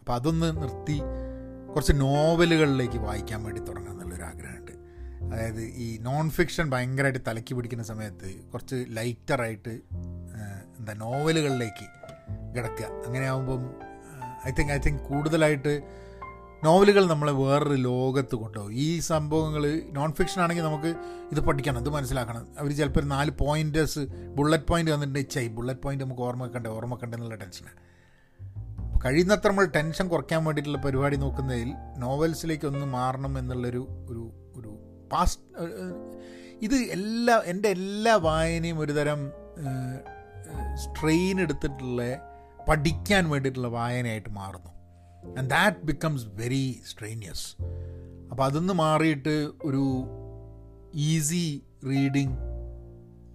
[0.00, 1.00] അപ്പോൾ അതൊന്ന് നിർത്തി
[1.74, 4.72] കുറച്ച് നോവലുകളിലേക്ക് വായിക്കാൻ വേണ്ടി തുടങ്ങുക എന്നുള്ളൊരു ആഗ്രഹമുണ്ട്.
[5.32, 9.68] അതായത് ഈ നോൺ ഫിക്ഷൻ ഭയങ്കരമായിട്ട് തലക്കി പിടിക്കുന്ന സമയത്ത് കുറച്ച് ലൈറ്ററായിട്ട്
[10.78, 12.03] എന്താ നോവലുകളിലേക്ക്
[12.56, 12.86] കിടക്കുക.
[13.06, 13.74] അങ്ങനെ ആകുമ്പം
[14.48, 15.82] ഐ തിങ്ക് ഐ തിങ്ക് കൂടുതലായിട്ട്
[16.64, 18.72] നോവലുകൾ നമ്മളെ വേറൊരു ലോകത്ത് കൊണ്ടുപോകും.
[18.72, 20.90] ഈ സംഭവങ്ങൾ നോൺ ഫിക്ഷൻ ആണെങ്കിൽ നമുക്ക്
[21.32, 22.46] ഇത് പഠിക്കണം ഇത് മനസ്സിലാക്കണം.
[22.58, 23.98] അവർ ചിലപ്പോൾ നാല് പോയിന്റേഴ്സ്
[24.36, 26.70] ബുള്ളറ്റ് പോയിന്റ് വന്നിട്ടുണ്ടെങ്കിൽ ചൈ ബുള്ളറ്റ് പോയിന്റ് നമുക്ക് ഓർമ്മ വെക്കണ്ടേ
[27.04, 27.94] എന്നുള്ള ടെൻഷനാണ്
[29.04, 34.22] കഴിയുന്നത്ര നമ്മൾ ടെൻഷൻ കുറയ്ക്കാൻ വേണ്ടിയിട്ടുള്ള പരിപാടി നോക്കുന്നതിൽ നോവൽസിലേക്ക് ഒന്ന് മാറണം എന്നുള്ളൊരു ഒരു
[34.56, 34.78] ഒരു
[35.12, 35.42] പാസ്റ്റ്
[36.62, 39.32] ഇത് എല്ലാ എന്റെ എല്ലാ വായനയും ഒരുതരം
[40.76, 42.02] സ്ട്രെയിൻ എടുത്തിട്ടുള്ള
[42.68, 44.70] പഠിക്കാൻ വേണ്ടിയിട്ടുള്ള വായനയായിട്ട് മാറുന്നു.
[45.38, 47.56] And that becomes very strenuous
[48.30, 49.84] അപ്പോൾ അതിന്ന് മാറിയിട്ട് ഒരു
[50.94, 52.36] ഈസി റീഡിങ്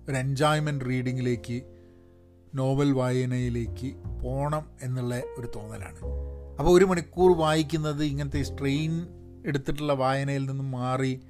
[0.09, 1.61] ഒരു എൻജോയ്മെന്റ് റീഡിങ്ങിലേക്ക്
[2.55, 5.99] നോവൽ വായനയിലേക്ക് പോകണം എന്നുള്ള ഒരു തോന്നലാണ്.
[6.59, 9.07] അപ്പോൾ ഒരു മണിക്കൂർ വായിക്കുന്നത് ഇങ്ങനത്തെ സ്ട്രെയിൻ
[9.45, 11.21] എടുത്തിട്ടുള്ള വായനയിൽ നിന്നും മാറി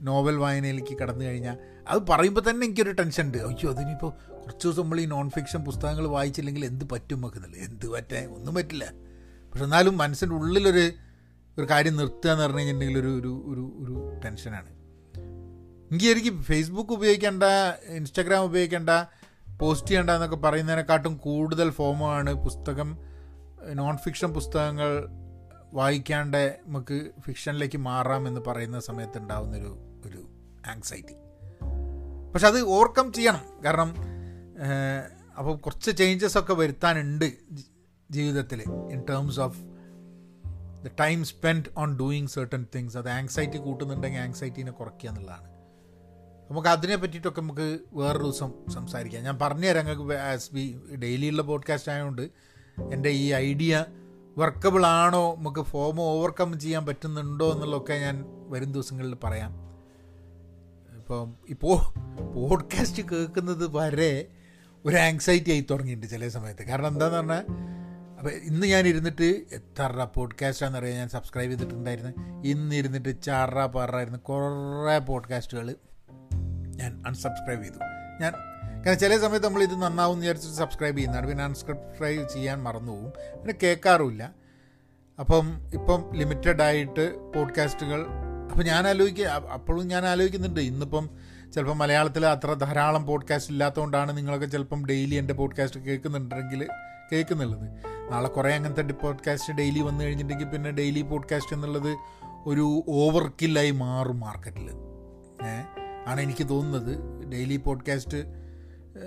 [0.00, 4.10] നോവൽ വായനയിലേക്ക് കടന്നു കഴിഞ്ഞാൽ അത് പറയുമ്പോൾ തന്നെ എനിക്കൊരു ടെൻഷൻ ഉണ്ട് അയ്യോ അതിനിപ്പോൾ
[4.42, 8.26] കുറച്ച് ദിവസം നമ്മൾ ഈ നോൺ ഫിക്ഷൻ പുസ്തകങ്ങൾ വായിച്ചില്ലെങ്കിൽ എന്ത് പറ്റും വെക്കുന്നില്ല എന്ത് പറ്റേ?
[8.26, 8.84] ഒന്നും പറ്റില്ല.
[9.50, 10.92] പക്ഷെ എന്നാലും മനസ്സിന്റെ ഉള്ളിലൊരു
[11.58, 14.70] ഒരു കാര്യം നിർത്തുക എന്ന് പറഞ്ഞു കഴിഞ്ഞിട്ടുണ്ടെങ്കിൽ ഒരു ഒരു ഒരു ഒരു ടെൻഷനാണ്.
[15.90, 17.44] എനിക്ക് എനിക്ക് ഫേസ്ബുക്ക് ഉപയോഗിക്കേണ്ട
[17.88, 18.90] ഇൻസ്റ്റാഗ്രാം ഉപയോഗിക്കേണ്ട
[19.58, 22.98] പോസ്റ്റ് ചെയ്യേണ്ട എന്നൊക്കെ പറയുന്നതിനെക്കാട്ടും കൂടുതൽ ഫോമാണ് പുസ്തകം
[23.72, 25.08] നോൺ ഫിക്ഷൻ പുസ്തകങ്ങൾ
[25.72, 30.28] വായിക്കാണ്ട് നമുക്ക് ഫിക്ഷനിലേക്ക് മാറാം എന്ന് പറയുന്ന സമയത്ത് ഉണ്ടാവുന്നൊരു ഒരു
[30.66, 31.14] ആങ്സൈറ്റി
[32.34, 33.64] പക്ഷെ അത് ഓവർകം ചെയ്യണം.
[33.64, 33.90] കാരണം
[35.38, 37.32] അപ്പോൾ കുറച്ച് ചേഞ്ചസ് ഒക്കെ വരുത്താനുണ്ട്
[38.10, 39.58] ജീവിതത്തിൽ in terms of
[40.84, 45.48] the time spend on doing certain things അത് ആങ്സൈറ്റി കൂട്ടുന്നുണ്ടെങ്കിൽ ആങ്സൈറ്റീനെ കുറയ്ക്കുക എന്നുള്ളതാണ്.
[46.50, 49.22] നമുക്ക് അതിനെ പറ്റിയിട്ടൊക്കെ നമുക്ക് വേറൊരു ദിവസം സംസാരിക്കാം.
[49.22, 52.22] ഞാൻ പറഞ്ഞു തരാം ഞങ്ങൾക്ക് ആസ് ബി ഡെയിലിയുള്ള പോഡ്കാസ്റ്റ് ആയതുകൊണ്ട്
[52.92, 53.84] എന്റെ ഈ ഐഡിയ
[54.38, 59.52] വർക്കബിൾ ആണോ നമുക്ക് ഫോം ഓവർകം ചെയ്യാൻ പറ്റുന്നുണ്ടോ എന്നുള്ളതൊക്കെ ഞാൻ വരും ദിവസങ്ങളിൽ പറയാം.
[61.04, 61.98] ഇപ്പം ഇപ്പോൾ
[62.34, 64.26] പോഡ്കാസ്റ്റ് കേൾക്കുന്നത് വരെ
[64.84, 66.62] ഒരു ആങ്സൈറ്റി ആയി തുടങ്ങിയിട്ടുണ്ട് ചില സമയത്ത്.
[66.62, 67.44] കാരണം എന്താണെന്ന് പറഞ്ഞാൽ
[68.18, 72.42] അപ്പോൾ ഇന്ന് ഞാൻ ഇരുന്നിട്ട് എത്ര പോഡ്കാസ്റ്റാണെന്ന് അറിയാം ഞാൻ സബ്സ്ക്രൈബ് ചെയ്തിട്ടുണ്ടായിരുന്നു.
[72.44, 75.74] ഇന്ന് ഇരുന്നിട്ട് ചാറ പാറായിരുന്നു കുറേ പോഡ്കാസ്റ്റുകൾ
[76.76, 77.78] ഞാൻ അൺസബ്സ്ക്രൈബ് ചെയ്തു.
[78.20, 78.32] ഞാൻ
[78.86, 81.28] കാരണം ചില സമയത്ത് നമ്മൾ ഇത് നന്നാവും വിചാരിച്ചിട്ട് സബ്സ്ക്രൈബ് ചെയ്യുന്നതാണ്.
[81.28, 84.34] പിന്നെ അൺസബ്സ്ക്രൈബ് ചെയ്യാൻ മറന്നു പോകും പിന്നെ കേൾക്കാറുമില്ല.
[85.20, 88.06] അപ്പം ഇപ്പം ലിമിറ്റഡ് ആയിട്ട് പോഡ്കാസ്റ്റുകൾ
[88.50, 90.60] അപ്പം ഞാൻ ആലോചിക്കുക അപ്പോഴും ഞാൻ ആലോചിക്കുന്നുണ്ട്.
[90.60, 91.10] ഇന്നിപ്പം
[91.54, 96.68] ചിലപ്പോൾ മലയാളത്തിൽ അത്ര ധാരാളം പോഡ്കാസ്റ്റ് ഇല്ലാത്തതുകൊണ്ടാണ് നിങ്ങളൊക്കെ ചിലപ്പം ഡെയിലി എന്റെ പോഡ്കാസ്റ്റ് കേൾക്കുന്നുണ്ടെങ്കിൽ
[97.12, 97.68] കേൾക്കുന്നുള്ളത്.
[98.12, 101.96] നാളെ കുറേ അങ്ങനത്തെ പോഡ്കാസ്റ്റ് ഡെയിലി വന്നു കഴിഞ്ഞിട്ടുണ്ടെങ്കിൽ പിന്നെ ഡെയിലി പോഡ്കാസ്റ്റ് എന്നുള്ളത്
[102.46, 104.70] ഒരു ഓവർ കില്ലായി മാറും മാർക്കറ്റിൽ
[106.06, 107.24] ആണ് എനിക്ക് തോന്നുന്നത്.
[107.32, 108.18] ഡെയിലി പോഡ്കാസ്റ്റ്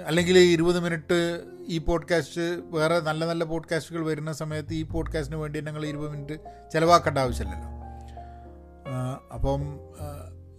[0.06, 5.86] അല്ലെങ്കിൽ ഇരുപത് മിനിറ്റ് ഈ പോഡ്കാസ്റ്റ് വേറെ നല്ല നല്ല പോഡ്കാസ്റ്റുകൾ വരുന്ന സമയത്ത് ഈ പോഡ്കാസ്റ്റിന് വേണ്ടി ഞങ്ങൾ
[5.86, 6.40] ഇരുപത് മിനിറ്റ്
[6.74, 7.77] ചിലവാക്കേണ്ട ആവശ്യമില്ലല്ലോ.
[9.36, 9.62] അപ്പം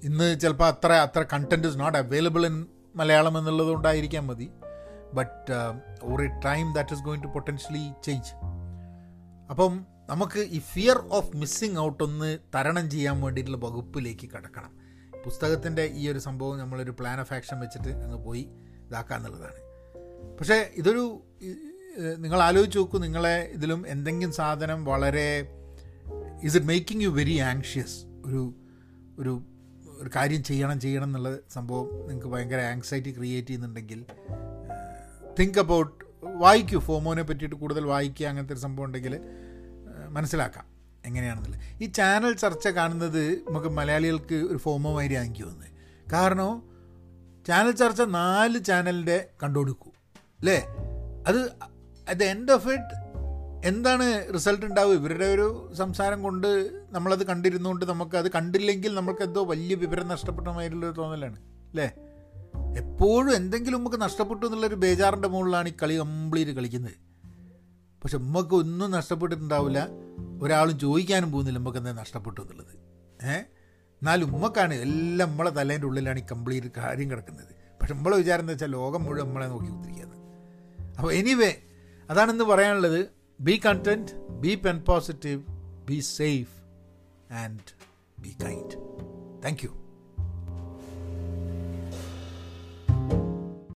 [0.08, 2.56] ഇന്ന് ചിലപ്പോൾ അത്ര അത്ര content is not available in
[2.96, 4.48] Malayalam എന്നുള്ളത് കൊണ്ടായിരിക്കാം മതി.
[5.18, 5.52] But
[6.10, 8.32] or a time that is going to potentially change
[9.52, 9.72] അപ്പം
[10.10, 14.72] നമുക്ക് ഈ ഫിയർ ഓഫ് മിസ്സിങ് ഔട്ട് ഒന്ന് തരണം ചെയ്യാൻ വേണ്ടിയിട്ടുള്ള വകുപ്പിലേക്ക് കിടക്കണം.
[15.24, 18.44] പുസ്തകത്തിന്റെ ഈ ഒരു സംഭവം നമ്മളൊരു പ്ലാൻ ഓഫ് ആക്ഷൻ വെച്ചിട്ട് അങ്ങ് പോയി
[18.88, 19.60] ഇതാക്കുക എന്നുള്ളതാണ്.
[20.38, 21.04] പക്ഷേ ഇതൊരു
[22.24, 25.28] നിങ്ങൾ ആലോചിച്ച് നോക്കൂ നിങ്ങളെ ഇതിലും എന്തെങ്കിലും സാധനം വളരെ
[26.46, 27.96] is it making you very anxious
[28.28, 28.54] ഒരു
[29.18, 29.42] ഒരു
[29.98, 34.04] ഒരു കാര്യം ചെയ്യണം ചെയ്യണം എന്നുള്ള സംഭവം നിങ്ങൾക്ക് ഭയങ്കര ആങ്സൈറ്റി ക്രിയേറ്റ് ചെയ്യുന്നുണ്ടെങ്കിൽ
[35.40, 36.78] തിങ്ക് അബൌട്ട് വായിക്കൂ.
[36.78, 39.20] ഫോമോനെ പറ്റിയിട്ട് കൂടുതൽ വായിക്കുക അങ്ങനത്തെ ഒരു സംഭവം ഉണ്ടെങ്കിൽ
[40.08, 40.66] മനസ്സിലാക്കാം
[41.06, 41.60] എങ്ങനെയാണെന്നുള്ളത്.
[41.82, 45.70] ഈ ചാനൽ ചർച്ച കാണുന്നത് നമുക്ക് മലയാളികൾക്ക് ഒരു ഫോമോ മാതിരി എനിക്ക് തോന്നുന്നത്.
[46.12, 46.62] കാരണം
[47.46, 49.90] ചാനൽ ചർച്ച നാല് ചാനലിന്റെ കണ്ടുകൊടുക്കൂ
[50.40, 50.58] അല്ലേ?
[51.26, 51.40] അത്
[52.08, 53.07] at the end of it
[53.64, 54.94] എന്താണ് റിസൾട്ട് ഉണ്ടാവുക?
[54.94, 60.94] ഇവരുടെ ഒരു സംസാരം കൊണ്ട് നമ്മളത് കണ്ടിരുന്നുകൊണ്ട് നമുക്ക് അത് കണ്ടില്ലെങ്കിൽ നമുക്ക് എന്തോ വലിയ വിവരം നഷ്ടപ്പെട്ട മാതിരിയുള്ളൊരു
[60.94, 61.92] തോന്നലാണ് അല്ലേ?
[62.78, 66.92] എപ്പോഴും എന്തെങ്കിലും നമുക്ക് നഷ്ടപ്പെട്ടു എന്നുള്ളൊരു ബേജാറിന്റെ മുകളിലാണ് ഈ കളി കംപ്ലീറ്റ് കളിക്കുന്നത്.
[68.04, 69.88] പക്ഷെ നമുക്ക് ഒന്നും നഷ്ടപ്പെട്ടിട്ടുണ്ടാവില്ല.
[70.42, 72.74] ഒരാളും ചോദിക്കാനും പോകുന്നില്ല നമുക്ക് എന്താ നഷ്ടപ്പെട്ടു എന്നുള്ളത്.
[73.26, 73.44] ഏഹ്
[74.00, 77.54] എന്നാലും ഉമ്മക്കാണ് എല്ലാം നമ്മളെ തലേന്റെ ഉള്ളിലാണ് ഈ കംപ്ലീറ്റ് കാര്യം കിടക്കുന്നത്.
[77.80, 80.18] പക്ഷെ നമ്മളെ വിചാരം എന്താ വെച്ചാൽ ലോകം മുഴുവൻ നമ്മളെ നോക്കി കുത്തിരിക്കുന്നത്
[80.98, 81.54] അപ്പോൾ എനിവേ
[82.10, 83.17] അതാണെന്ന് പറയാനുള്ളത്.
[83.42, 85.42] Be content, be pen positive,
[85.87, 86.51] be safe,
[87.31, 87.72] and
[88.20, 88.77] be kind.
[89.40, 89.77] Thank you.